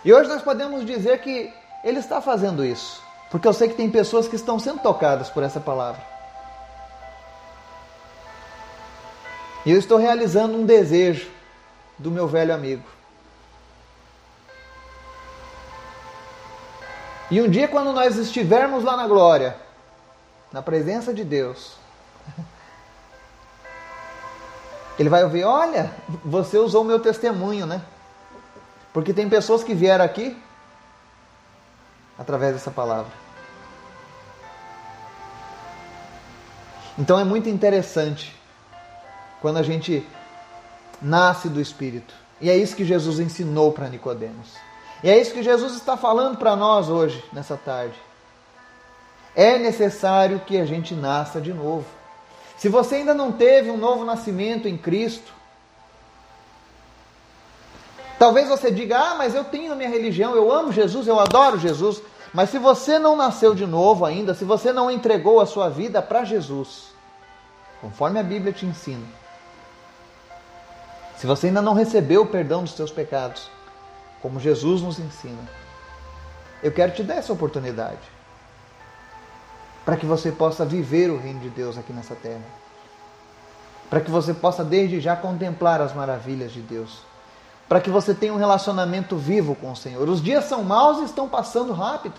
E 0.04 0.12
hoje 0.12 0.30
nós 0.30 0.42
podemos 0.42 0.86
dizer 0.86 1.20
que 1.20 1.54
ele 1.84 2.00
está 2.00 2.22
fazendo 2.22 2.66
isso, 2.66 3.02
porque 3.30 3.48
eu 3.48 3.54
sei 3.54 3.68
que 3.68 3.76
tem 3.76 3.90
pessoas 3.90 4.28
que 4.28 4.36
estão 4.36 4.58
sendo 4.58 4.80
tocadas 4.80 5.30
por 5.30 5.44
essa 5.44 5.60
palavra. 5.60 6.02
E 9.66 9.72
eu 9.72 9.78
estou 9.78 9.98
realizando 9.98 10.58
um 10.58 10.66
desejo 10.66 11.30
do 11.98 12.12
meu 12.12 12.28
velho 12.28 12.54
amigo. 12.54 12.84
E 17.32 17.42
um 17.42 17.50
dia, 17.50 17.68
quando 17.68 17.92
nós 17.92 18.18
estivermos 18.18 18.84
lá 18.84 18.96
na 18.96 19.08
glória, 19.08 19.58
na 20.52 20.62
presença 20.62 21.12
de 21.12 21.24
Deus, 21.24 21.76
ele 25.00 25.10
vai 25.10 25.24
ouvir: 25.24 25.44
olha, 25.44 25.92
você 26.24 26.58
usou 26.58 26.82
o 26.82 26.86
meu 26.86 27.00
testemunho, 27.00 27.66
né? 27.66 27.82
Porque 28.94 29.14
tem 29.14 29.28
pessoas 29.28 29.64
que 29.64 29.74
vieram 29.74 30.06
aqui 30.06 30.42
através 32.18 32.54
dessa 32.54 32.72
palavra. 32.72 33.12
Então 36.98 37.20
é 37.20 37.26
muito 37.26 37.50
interessante 37.50 38.34
quando 39.42 39.58
a 39.58 39.64
gente 39.64 40.08
nasce 41.02 41.50
do 41.50 41.60
Espírito. 41.60 42.14
E 42.40 42.50
é 42.50 42.56
isso 42.56 42.76
que 42.76 42.86
Jesus 42.86 43.20
ensinou 43.20 43.72
para 43.72 43.90
Nicodemos. 43.90 44.54
E 45.04 45.10
é 45.10 45.20
isso 45.20 45.34
que 45.34 45.44
Jesus 45.44 45.74
está 45.76 45.98
falando 45.98 46.38
para 46.38 46.56
nós 46.56 46.90
hoje, 46.90 47.24
nessa 47.34 47.58
tarde. 47.58 47.96
É 49.36 49.58
necessário 49.60 50.40
que 50.40 50.58
a 50.58 50.66
gente 50.66 50.94
nasça 50.96 51.42
de 51.42 51.54
novo. 51.54 51.86
Se 52.58 52.70
você 52.70 52.96
ainda 52.96 53.14
não 53.14 53.32
teve 53.32 53.70
um 53.70 53.78
novo 53.78 54.06
nascimento 54.06 54.68
em 54.68 54.78
Cristo, 54.78 55.34
talvez 58.18 58.48
você 58.48 58.72
diga: 58.72 58.98
Ah, 58.98 59.16
mas 59.16 59.36
eu 59.36 59.44
tenho 59.44 59.74
a 59.74 59.76
minha 59.76 59.90
religião, 59.90 60.36
eu 60.36 60.52
amo 60.52 60.72
Jesus, 60.72 61.08
eu 61.08 61.20
adoro 61.20 61.60
Jesus. 61.60 62.02
Mas 62.34 62.50
se 62.50 62.60
você 62.60 63.00
não 63.00 63.16
nasceu 63.16 63.56
de 63.56 63.66
novo 63.66 64.06
ainda, 64.06 64.34
se 64.34 64.44
você 64.44 64.74
não 64.74 64.92
entregou 64.92 65.40
a 65.40 65.46
sua 65.46 65.70
vida 65.70 66.02
para 66.02 66.26
Jesus, 66.26 66.90
conforme 67.80 68.20
a 68.20 68.24
Bíblia 68.24 68.52
te 68.52 68.66
ensina, 68.66 69.06
se 71.18 71.26
você 71.26 71.48
ainda 71.48 71.62
não 71.62 71.74
recebeu 71.74 72.24
o 72.24 72.28
perdão 72.28 72.64
dos 72.64 72.74
seus 72.74 72.92
pecados, 72.92 73.50
como 74.22 74.40
Jesus 74.40 74.82
nos 74.82 75.00
ensina, 75.00 75.50
eu 76.62 76.72
quero 76.74 76.92
te 76.92 77.04
dar 77.04 77.16
essa 77.16 77.32
oportunidade 77.32 78.16
para 79.86 79.96
que 79.96 80.06
você 80.06 80.32
possa 80.32 80.66
viver 80.66 81.12
o 81.12 81.18
reino 81.18 81.40
de 81.40 81.50
Deus 81.50 81.78
aqui 81.78 81.94
nessa 81.94 82.16
terra. 82.16 82.44
Para 83.88 84.02
que 84.02 84.10
você 84.10 84.34
possa 84.34 84.64
desde 84.64 85.00
já 85.00 85.16
contemplar 85.16 85.80
as 85.80 85.94
maravilhas 85.94 86.52
de 86.52 86.62
Deus. 86.62 87.04
Para 87.70 87.80
que 87.80 87.92
você 87.92 88.14
tenha 88.14 88.34
um 88.34 88.38
relacionamento 88.38 89.16
vivo 89.16 89.54
com 89.56 89.72
o 89.72 89.76
Senhor. 89.76 90.10
Os 90.10 90.22
dias 90.22 90.46
são 90.46 90.64
maus 90.64 91.00
e 91.00 91.04
estão 91.04 91.30
passando 91.30 91.72
rápido. 91.72 92.16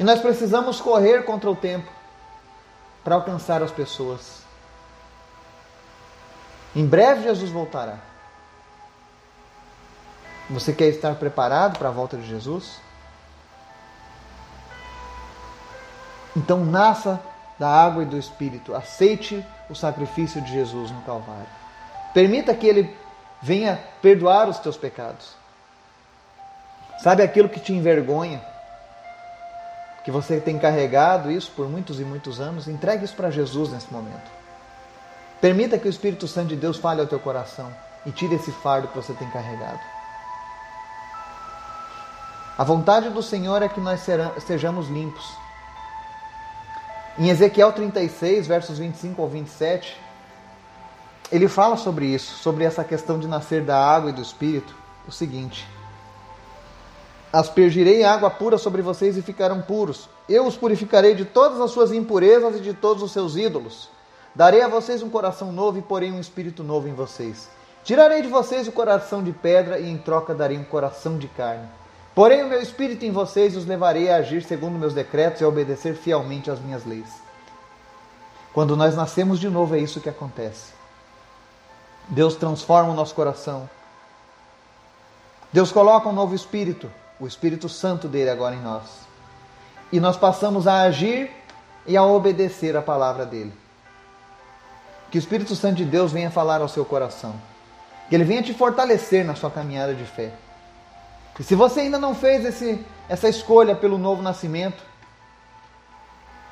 E 0.00 0.04
nós 0.04 0.20
precisamos 0.20 0.80
correr 0.80 1.24
contra 1.24 1.50
o 1.50 1.56
tempo 1.56 1.90
para 3.04 3.14
alcançar 3.14 3.62
as 3.62 3.70
pessoas. 3.70 4.42
Em 6.74 6.86
breve 6.86 7.24
Jesus 7.24 7.50
voltará. 7.50 7.98
Você 10.48 10.72
quer 10.72 10.86
estar 10.86 11.14
preparado 11.16 11.78
para 11.78 11.88
a 11.88 11.92
volta 11.92 12.16
de 12.16 12.26
Jesus? 12.26 12.80
Então 16.36 16.64
nasça 16.64 17.20
da 17.58 17.68
água 17.68 18.02
e 18.02 18.06
do 18.06 18.16
Espírito. 18.16 18.74
Aceite 18.74 19.44
o 19.68 19.74
sacrifício 19.74 20.40
de 20.40 20.52
Jesus 20.52 20.90
no 20.90 21.00
Calvário. 21.02 21.46
Permita 22.14 22.54
que 22.54 22.66
Ele 22.66 22.96
venha 23.42 23.78
perdoar 24.00 24.48
os 24.48 24.58
teus 24.58 24.76
pecados. 24.76 25.36
Sabe 27.02 27.22
aquilo 27.22 27.48
que 27.48 27.60
te 27.60 27.72
envergonha? 27.72 28.40
Que 30.04 30.10
você 30.10 30.40
tem 30.40 30.58
carregado 30.58 31.30
isso 31.30 31.50
por 31.52 31.68
muitos 31.68 32.00
e 32.00 32.04
muitos 32.04 32.40
anos? 32.40 32.66
Entregue 32.66 33.04
isso 33.04 33.14
para 33.14 33.30
Jesus 33.30 33.70
nesse 33.70 33.92
momento. 33.92 34.30
Permita 35.40 35.78
que 35.78 35.86
o 35.86 35.90
Espírito 35.90 36.26
Santo 36.26 36.48
de 36.48 36.56
Deus 36.56 36.76
fale 36.76 37.00
ao 37.00 37.06
teu 37.06 37.20
coração 37.20 37.72
e 38.04 38.10
tire 38.10 38.34
esse 38.34 38.50
fardo 38.50 38.88
que 38.88 38.96
você 38.96 39.12
tem 39.12 39.28
carregado. 39.30 39.80
A 42.56 42.64
vontade 42.64 43.10
do 43.10 43.22
Senhor 43.22 43.62
é 43.62 43.68
que 43.68 43.80
nós 43.80 44.04
sejamos 44.44 44.88
limpos 44.88 45.36
em 47.18 47.30
Ezequiel 47.30 47.72
36, 47.72 48.46
versos 48.46 48.78
25 48.78 49.20
ao 49.20 49.28
27, 49.28 49.96
ele 51.32 51.48
fala 51.48 51.76
sobre 51.76 52.06
isso, 52.06 52.36
sobre 52.38 52.64
essa 52.64 52.84
questão 52.84 53.18
de 53.18 53.26
nascer 53.26 53.62
da 53.62 53.76
água 53.76 54.10
e 54.10 54.12
do 54.12 54.22
espírito, 54.22 54.74
o 55.06 55.10
seguinte: 55.10 55.66
Aspergirei 57.32 58.04
água 58.04 58.30
pura 58.30 58.56
sobre 58.56 58.80
vocês 58.80 59.16
e 59.16 59.22
ficarão 59.22 59.60
puros. 59.60 60.08
Eu 60.28 60.46
os 60.46 60.56
purificarei 60.56 61.14
de 61.14 61.24
todas 61.24 61.60
as 61.60 61.72
suas 61.72 61.92
impurezas 61.92 62.56
e 62.56 62.60
de 62.60 62.72
todos 62.72 63.02
os 63.02 63.12
seus 63.12 63.36
ídolos. 63.36 63.90
Darei 64.34 64.62
a 64.62 64.68
vocês 64.68 65.02
um 65.02 65.10
coração 65.10 65.52
novo 65.52 65.78
e 65.78 65.82
porei 65.82 66.12
um 66.12 66.20
espírito 66.20 66.62
novo 66.62 66.88
em 66.88 66.94
vocês. 66.94 67.48
Tirarei 67.82 68.22
de 68.22 68.28
vocês 68.28 68.68
o 68.68 68.72
coração 68.72 69.22
de 69.22 69.32
pedra 69.32 69.78
e 69.78 69.90
em 69.90 69.98
troca 69.98 70.34
darei 70.34 70.56
um 70.56 70.64
coração 70.64 71.18
de 71.18 71.26
carne. 71.28 71.68
Porém, 72.18 72.42
o 72.42 72.48
meu 72.48 72.60
espírito 72.60 73.04
em 73.04 73.12
vocês 73.12 73.56
os 73.56 73.64
levarei 73.64 74.10
a 74.10 74.16
agir 74.16 74.42
segundo 74.42 74.76
meus 74.76 74.92
decretos 74.92 75.40
e 75.40 75.44
a 75.44 75.48
obedecer 75.48 75.94
fielmente 75.94 76.50
às 76.50 76.58
minhas 76.58 76.84
leis. 76.84 77.08
Quando 78.52 78.76
nós 78.76 78.96
nascemos 78.96 79.38
de 79.38 79.48
novo, 79.48 79.76
é 79.76 79.78
isso 79.78 80.00
que 80.00 80.08
acontece. 80.08 80.72
Deus 82.08 82.34
transforma 82.34 82.90
o 82.90 82.94
nosso 82.96 83.14
coração. 83.14 83.70
Deus 85.52 85.70
coloca 85.70 86.08
um 86.08 86.12
novo 86.12 86.34
espírito, 86.34 86.90
o 87.20 87.26
Espírito 87.28 87.68
Santo 87.68 88.08
dele 88.08 88.30
agora 88.30 88.56
em 88.56 88.62
nós. 88.62 88.82
E 89.92 90.00
nós 90.00 90.16
passamos 90.16 90.66
a 90.66 90.80
agir 90.80 91.30
e 91.86 91.96
a 91.96 92.02
obedecer 92.02 92.76
a 92.76 92.82
palavra 92.82 93.24
dele. 93.24 93.52
Que 95.12 95.18
o 95.18 95.20
Espírito 95.20 95.54
Santo 95.54 95.76
de 95.76 95.84
Deus 95.84 96.10
venha 96.10 96.32
falar 96.32 96.60
ao 96.60 96.68
seu 96.68 96.84
coração. 96.84 97.36
Que 98.08 98.16
ele 98.16 98.24
venha 98.24 98.42
te 98.42 98.52
fortalecer 98.52 99.24
na 99.24 99.36
sua 99.36 99.52
caminhada 99.52 99.94
de 99.94 100.04
fé. 100.04 100.32
E 101.38 101.44
se 101.44 101.54
você 101.54 101.80
ainda 101.80 101.98
não 101.98 102.14
fez 102.14 102.44
esse, 102.44 102.84
essa 103.08 103.28
escolha 103.28 103.74
pelo 103.74 103.96
novo 103.96 104.22
nascimento, 104.22 104.82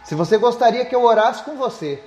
se 0.04 0.14
você 0.14 0.38
gostaria 0.38 0.84
que 0.84 0.94
eu 0.94 1.02
orasse 1.02 1.42
com 1.42 1.56
você, 1.56 2.02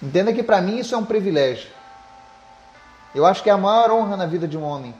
entenda 0.00 0.32
que 0.32 0.42
para 0.42 0.60
mim 0.60 0.78
isso 0.78 0.94
é 0.94 0.98
um 0.98 1.04
privilégio. 1.04 1.68
Eu 3.14 3.26
acho 3.26 3.42
que 3.42 3.50
é 3.50 3.52
a 3.52 3.56
maior 3.56 3.90
honra 3.90 4.16
na 4.16 4.26
vida 4.26 4.46
de 4.46 4.56
um 4.56 4.62
homem 4.62 4.94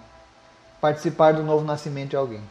participar 0.81 1.35
do 1.35 1.43
novo 1.43 1.65
nascimento 1.65 2.11
de 2.11 2.17
alguém. 2.17 2.43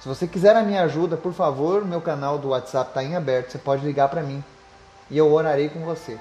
Se 0.00 0.08
você 0.08 0.26
quiser 0.26 0.54
a 0.56 0.62
minha 0.62 0.82
ajuda, 0.84 1.16
por 1.16 1.32
favor, 1.32 1.84
meu 1.84 2.00
canal 2.00 2.38
do 2.38 2.50
WhatsApp 2.50 2.90
está 2.90 3.02
em 3.02 3.16
aberto. 3.16 3.50
Você 3.50 3.58
pode 3.58 3.84
ligar 3.84 4.08
para 4.08 4.22
mim 4.22 4.42
e 5.10 5.18
eu 5.18 5.30
orarei 5.30 5.68
com 5.68 5.80
você 5.80 6.18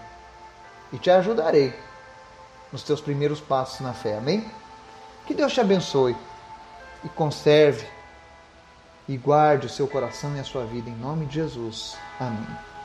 e 0.92 0.98
te 0.98 1.10
ajudarei 1.10 1.74
nos 2.72 2.84
teus 2.84 3.00
primeiros 3.00 3.40
passos 3.40 3.80
na 3.80 3.94
fé. 3.94 4.18
Amém? 4.18 4.46
Que 5.28 5.34
Deus 5.34 5.54
te 5.54 5.60
abençoe 5.60 6.16
e 7.04 7.10
conserve 7.10 7.86
e 9.10 9.18
guarde 9.18 9.68
o 9.68 9.70
seu 9.70 9.86
coração 9.86 10.36
e 10.38 10.40
a 10.40 10.44
sua 10.44 10.66
vida 10.66 10.90
em 10.90 10.96
nome 10.96 11.26
de 11.26 11.36
Jesus. 11.36 11.98
Amém. 12.18 12.77